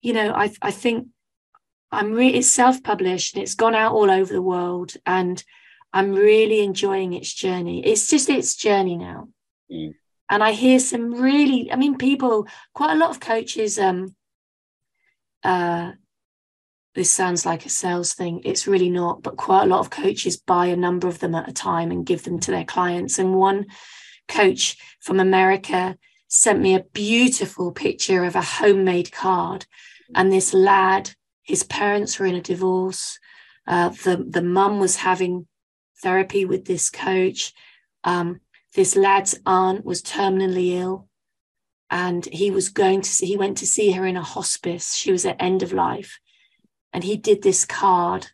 you 0.00 0.12
know 0.12 0.32
i 0.32 0.52
i 0.62 0.70
think 0.70 1.08
i'm 1.90 2.12
really 2.12 2.38
it's 2.38 2.52
self-published 2.52 3.34
and 3.34 3.42
it's 3.42 3.56
gone 3.56 3.74
out 3.74 3.94
all 3.94 4.12
over 4.12 4.32
the 4.32 4.48
world 4.54 4.94
and 5.04 5.42
i'm 5.92 6.12
really 6.12 6.60
enjoying 6.60 7.12
its 7.12 7.34
journey. 7.34 7.84
It's 7.84 8.06
just 8.06 8.30
its 8.30 8.54
journey 8.54 8.96
now. 8.96 9.28
Mm. 9.72 9.94
and 10.30 10.44
i 10.44 10.52
hear 10.52 10.78
some 10.78 11.10
really 11.20 11.72
i 11.72 11.76
mean 11.76 11.98
people 11.98 12.46
quite 12.74 12.92
a 12.92 12.98
lot 12.98 13.10
of 13.10 13.18
coaches 13.18 13.76
um 13.76 14.14
uh 15.42 15.90
this 16.96 17.12
sounds 17.12 17.44
like 17.44 17.66
a 17.66 17.68
sales 17.68 18.14
thing. 18.14 18.40
It's 18.42 18.66
really 18.66 18.88
not, 18.88 19.22
but 19.22 19.36
quite 19.36 19.64
a 19.64 19.66
lot 19.66 19.80
of 19.80 19.90
coaches 19.90 20.38
buy 20.38 20.66
a 20.66 20.76
number 20.76 21.06
of 21.06 21.18
them 21.18 21.34
at 21.34 21.48
a 21.48 21.52
time 21.52 21.90
and 21.90 22.06
give 22.06 22.24
them 22.24 22.40
to 22.40 22.50
their 22.50 22.64
clients. 22.64 23.18
And 23.18 23.34
one 23.34 23.66
coach 24.28 24.78
from 25.00 25.20
America 25.20 25.98
sent 26.26 26.58
me 26.58 26.74
a 26.74 26.84
beautiful 26.94 27.70
picture 27.70 28.24
of 28.24 28.34
a 28.34 28.40
homemade 28.40 29.12
card. 29.12 29.66
And 30.14 30.32
this 30.32 30.54
lad, 30.54 31.12
his 31.42 31.64
parents 31.64 32.18
were 32.18 32.24
in 32.24 32.34
a 32.34 32.40
divorce. 32.40 33.18
Uh, 33.66 33.90
the 33.90 34.24
the 34.26 34.42
mum 34.42 34.80
was 34.80 34.96
having 34.96 35.46
therapy 36.02 36.46
with 36.46 36.64
this 36.64 36.88
coach. 36.88 37.52
Um, 38.04 38.40
this 38.74 38.96
lad's 38.96 39.38
aunt 39.44 39.84
was 39.84 40.00
terminally 40.00 40.78
ill, 40.80 41.08
and 41.90 42.24
he 42.26 42.50
was 42.50 42.70
going 42.70 43.02
to 43.02 43.10
see, 43.10 43.26
he 43.26 43.36
went 43.36 43.58
to 43.58 43.66
see 43.66 43.92
her 43.92 44.06
in 44.06 44.16
a 44.16 44.22
hospice. 44.22 44.94
She 44.94 45.12
was 45.12 45.26
at 45.26 45.42
end 45.42 45.62
of 45.62 45.72
life, 45.72 46.20
and 46.96 47.04
he 47.04 47.16
did 47.16 47.42
this 47.42 47.66
card, 47.66 48.28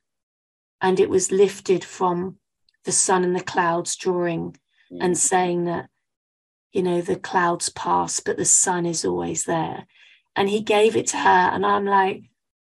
and 0.80 0.98
it 0.98 1.10
was 1.10 1.32
lifted 1.32 1.82
from 1.84 2.38
the 2.84 2.92
sun 2.92 3.24
and 3.24 3.34
the 3.34 3.42
clouds 3.42 3.96
drawing. 3.96 4.56
mm. 4.92 4.98
and 5.00 5.16
saying 5.16 5.64
that, 5.64 5.88
you 6.72 6.82
know, 6.82 7.00
the 7.00 7.16
clouds 7.16 7.68
pass, 7.68 8.20
but 8.20 8.36
the 8.36 8.44
sun 8.44 8.86
is 8.86 9.04
always 9.04 9.44
there. 9.44 9.86
And 10.36 10.48
he 10.48 10.60
gave 10.60 10.96
it 10.96 11.08
to 11.08 11.18
her. 11.18 11.28
And 11.28 11.64
I'm 11.66 11.84
like, 11.84 12.24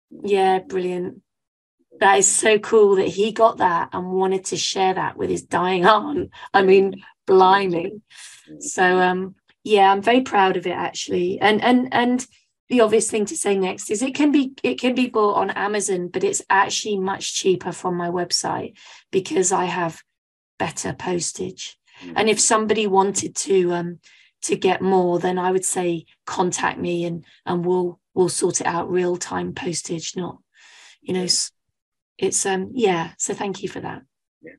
yeah, 0.09 0.59
brilliant. 0.59 1.21
That 1.99 2.19
is 2.19 2.27
so 2.27 2.59
cool 2.59 2.97
that 2.97 3.07
he 3.07 3.31
got 3.31 3.57
that 3.57 3.89
and 3.93 4.11
wanted 4.11 4.45
to 4.45 4.57
share 4.57 4.93
that 4.93 5.15
with 5.15 5.29
his 5.29 5.43
dying 5.43 5.85
aunt. 5.85 6.29
I 6.53 6.61
mean, 6.61 7.03
blimey. 7.25 8.01
So 8.59 8.99
um 8.99 9.35
yeah, 9.63 9.91
I'm 9.91 10.01
very 10.01 10.21
proud 10.21 10.57
of 10.57 10.67
it 10.67 10.71
actually. 10.71 11.39
And 11.39 11.63
and 11.63 11.87
and 11.93 12.27
the 12.69 12.81
obvious 12.81 13.09
thing 13.09 13.25
to 13.25 13.37
say 13.37 13.57
next 13.57 13.91
is 13.91 14.01
it 14.01 14.15
can 14.15 14.31
be 14.31 14.53
it 14.63 14.79
can 14.79 14.95
be 14.95 15.07
bought 15.07 15.35
on 15.35 15.51
Amazon, 15.51 16.07
but 16.07 16.23
it's 16.23 16.41
actually 16.49 16.97
much 16.97 17.35
cheaper 17.35 17.71
from 17.71 17.95
my 17.95 18.09
website 18.09 18.77
because 19.11 19.51
I 19.51 19.65
have 19.65 20.01
better 20.57 20.93
postage. 20.93 21.77
Mm-hmm. 22.01 22.13
And 22.15 22.29
if 22.29 22.39
somebody 22.39 22.87
wanted 22.87 23.35
to 23.35 23.73
um 23.73 23.99
to 24.43 24.55
get 24.55 24.81
more, 24.81 25.19
then 25.19 25.37
I 25.37 25.51
would 25.51 25.65
say 25.65 26.05
contact 26.25 26.79
me 26.79 27.05
and 27.05 27.23
and 27.45 27.65
we'll 27.65 27.99
we'll 28.13 28.29
sort 28.29 28.61
it 28.61 28.67
out 28.67 28.89
real 28.89 29.17
time 29.17 29.53
postage, 29.53 30.15
not 30.15 30.39
you 31.01 31.13
know 31.13 31.27
it's 32.17 32.45
um 32.45 32.71
yeah. 32.73 33.11
So 33.17 33.33
thank 33.33 33.61
you 33.61 33.69
for 33.69 33.81
that. 33.81 34.01
Yeah. 34.41 34.53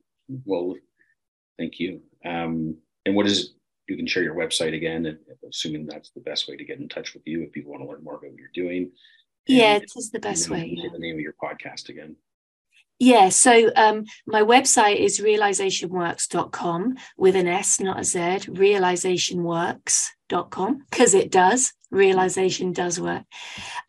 Well, 0.44 0.76
thank 1.58 1.80
you. 1.80 2.02
Um 2.24 2.76
and 3.04 3.16
what 3.16 3.26
is 3.26 3.54
you 3.88 3.96
can 3.96 4.06
share 4.06 4.22
your 4.22 4.34
website 4.34 4.74
again, 4.74 5.06
and 5.06 5.18
assuming 5.48 5.86
that's 5.86 6.10
the 6.10 6.20
best 6.20 6.48
way 6.48 6.56
to 6.56 6.64
get 6.64 6.78
in 6.78 6.88
touch 6.88 7.14
with 7.14 7.22
you 7.26 7.42
if 7.42 7.52
people 7.52 7.72
want 7.72 7.82
to 7.82 7.88
learn 7.88 8.04
more 8.04 8.14
about 8.14 8.30
what 8.30 8.38
you're 8.38 8.48
doing. 8.54 8.92
Yeah, 9.46 9.76
it 9.76 9.90
is 9.96 10.10
the 10.10 10.18
best 10.18 10.50
way. 10.50 10.74
Yeah. 10.76 10.90
The 10.92 10.98
name 10.98 11.14
of 11.16 11.20
your 11.20 11.34
podcast 11.40 11.88
again. 11.88 12.16
Yeah, 12.98 13.28
so 13.28 13.70
um, 13.76 14.06
my 14.26 14.40
website 14.40 14.96
is 14.96 15.20
realizationworks.com 15.20 16.96
with 17.18 17.36
an 17.36 17.46
S, 17.46 17.78
not 17.78 18.00
a 18.00 18.04
Z, 18.04 18.18
realizationworks.com, 18.18 20.84
because 20.90 21.12
it 21.12 21.30
does. 21.30 21.74
Realization 21.90 22.72
does 22.72 22.98
work. 22.98 23.24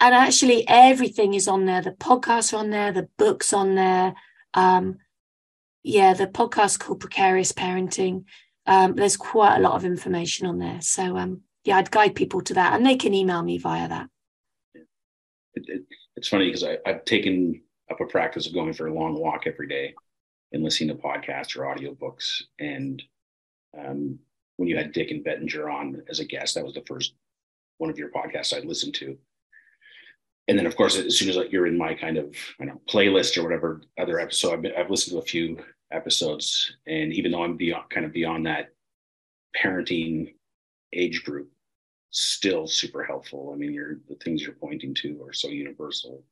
And 0.01 0.13
actually, 0.13 0.67
everything 0.67 1.36
is 1.36 1.47
on 1.47 1.63
there. 1.65 1.81
The 1.81 1.91
podcasts 1.91 2.53
are 2.53 2.57
on 2.57 2.69
there, 2.69 2.91
the 2.91 3.07
books 3.17 3.53
on 3.53 3.75
there. 3.75 4.13
Um, 4.53 4.97
yeah, 5.83 6.13
the 6.13 6.27
podcast 6.27 6.79
called 6.79 6.99
Precarious 6.99 7.53
Parenting 7.53 8.25
um, 8.67 8.95
there's 8.95 9.17
quite 9.17 9.58
a 9.58 9.62
lot 9.62 9.73
of 9.73 9.86
information 9.86 10.45
on 10.45 10.60
there. 10.60 10.80
So 10.82 11.17
um, 11.17 11.41
yeah, 11.63 11.77
I'd 11.77 11.91
guide 11.91 12.15
people 12.15 12.41
to 12.41 12.53
that, 12.53 12.73
and 12.73 12.86
they 12.86 12.95
can 12.95 13.13
email 13.13 13.41
me 13.41 13.58
via 13.58 13.88
that. 13.88 14.10
It, 14.75 14.86
it, 15.56 15.82
it's 16.15 16.27
funny 16.27 16.45
because 16.45 16.63
I've 16.63 17.06
taken 17.06 17.62
up 17.89 18.01
a 18.01 18.06
practice 18.06 18.47
of 18.47 18.53
going 18.53 18.73
for 18.73 18.88
a 18.88 18.93
long 18.93 19.19
walk 19.19 19.47
every 19.47 19.67
day 19.67 19.95
and 20.51 20.63
listening 20.63 20.89
to 20.89 21.01
podcasts 21.01 21.58
or 21.58 21.63
audiobooks. 21.63 22.41
And 22.60 23.01
um, 23.77 24.19
when 24.58 24.67
you 24.67 24.77
had 24.77 24.93
Dicken 24.93 25.23
Bettinger 25.23 25.69
on 25.69 26.01
as 26.10 26.19
a 26.19 26.25
guest, 26.25 26.56
that 26.56 26.63
was 26.63 26.73
the 26.73 26.84
first 26.88 27.13
one 27.77 27.89
of 27.89 27.97
your 27.97 28.10
podcasts 28.10 28.56
I'd 28.56 28.65
listened 28.65 28.95
to. 28.95 29.17
And 30.47 30.58
then, 30.58 30.65
of 30.65 30.75
course, 30.75 30.97
as 30.97 31.17
soon 31.17 31.30
as 31.30 31.36
like, 31.36 31.51
you're 31.51 31.67
in 31.67 31.77
my 31.77 31.93
kind 31.93 32.17
of 32.17 32.36
I 32.60 32.65
know 32.65 32.82
playlist 32.89 33.38
or 33.38 33.43
whatever 33.43 33.82
other 33.97 34.19
episode, 34.19 34.53
I've, 34.53 34.62
been, 34.62 34.73
I've 34.77 34.89
listened 34.89 35.15
to 35.15 35.21
a 35.21 35.25
few 35.25 35.58
episodes. 35.91 36.76
And 36.86 37.13
even 37.13 37.32
though 37.32 37.43
I'm 37.43 37.58
beyond 37.58 37.89
kind 37.89 38.06
of 38.06 38.13
beyond 38.13 38.45
that 38.45 38.69
parenting 39.62 40.34
age 40.93 41.23
group, 41.23 41.50
still 42.12 42.67
super 42.67 43.04
helpful. 43.04 43.52
I 43.54 43.58
mean, 43.58 43.73
you're 43.73 44.00
the 44.08 44.15
things 44.15 44.41
you're 44.41 44.54
pointing 44.54 44.93
to 44.95 45.23
are 45.23 45.34
so 45.34 45.50
universal. 45.50 46.23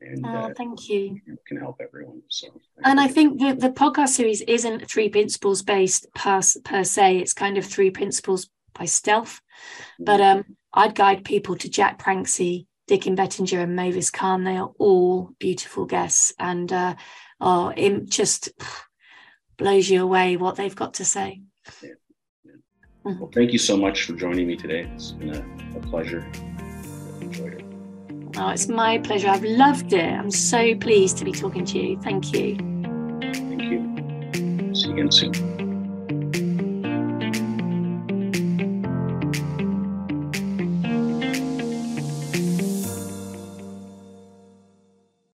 And, 0.00 0.26
oh, 0.26 0.28
uh, 0.28 0.54
thank 0.54 0.88
you. 0.88 1.20
Can 1.46 1.56
help 1.56 1.80
everyone. 1.80 2.22
So, 2.28 2.60
and 2.84 3.00
I 3.00 3.08
think 3.08 3.40
the, 3.40 3.54
the 3.54 3.70
podcast 3.70 4.08
series 4.08 4.42
isn't 4.42 4.90
three 4.90 5.08
principles 5.08 5.62
based 5.62 6.06
per, 6.14 6.40
per 6.64 6.84
se. 6.84 7.18
It's 7.18 7.32
kind 7.32 7.56
of 7.56 7.64
three 7.64 7.90
principles 7.90 8.50
by 8.78 8.84
stealth. 8.84 9.40
Mm-hmm. 9.94 10.04
But 10.04 10.20
um, 10.20 10.44
I'd 10.74 10.94
guide 10.94 11.24
people 11.24 11.56
to 11.56 11.70
Jack 11.70 12.02
Pransky, 12.02 12.66
Dicken 12.86 13.14
Bettinger, 13.14 13.60
and 13.60 13.76
Mavis 13.76 14.10
Karn. 14.10 14.44
They 14.44 14.56
are 14.56 14.72
all 14.78 15.30
beautiful 15.38 15.86
guests, 15.86 16.34
and 16.38 16.70
uh, 16.70 16.96
oh, 17.40 17.72
it 17.76 18.08
just 18.08 18.50
blows 19.56 19.88
you 19.88 20.02
away 20.02 20.36
what 20.36 20.56
they've 20.56 20.74
got 20.74 20.94
to 20.94 21.04
say. 21.04 21.42
Yeah. 21.82 21.90
Yeah. 22.44 22.52
Mm-hmm. 23.06 23.20
Well, 23.20 23.30
thank 23.34 23.52
you 23.52 23.58
so 23.58 23.76
much 23.76 24.04
for 24.04 24.14
joining 24.14 24.46
me 24.46 24.56
today. 24.56 24.88
It's 24.94 25.12
been 25.12 25.34
a, 25.34 25.76
a 25.76 25.80
pleasure. 25.80 26.26
Enjoyed 27.20 27.54
it. 27.54 27.64
Oh, 28.36 28.48
it's 28.48 28.68
my 28.68 28.98
pleasure. 28.98 29.28
I've 29.28 29.44
loved 29.44 29.92
it. 29.92 30.04
I'm 30.04 30.30
so 30.30 30.74
pleased 30.74 31.18
to 31.18 31.24
be 31.24 31.32
talking 31.32 31.64
to 31.66 31.78
you. 31.78 32.00
Thank 32.00 32.32
you. 32.32 32.56
Thank 33.20 33.62
you. 33.62 34.74
See 34.74 34.88
you 34.88 34.94
again 34.94 35.12
soon. 35.12 35.53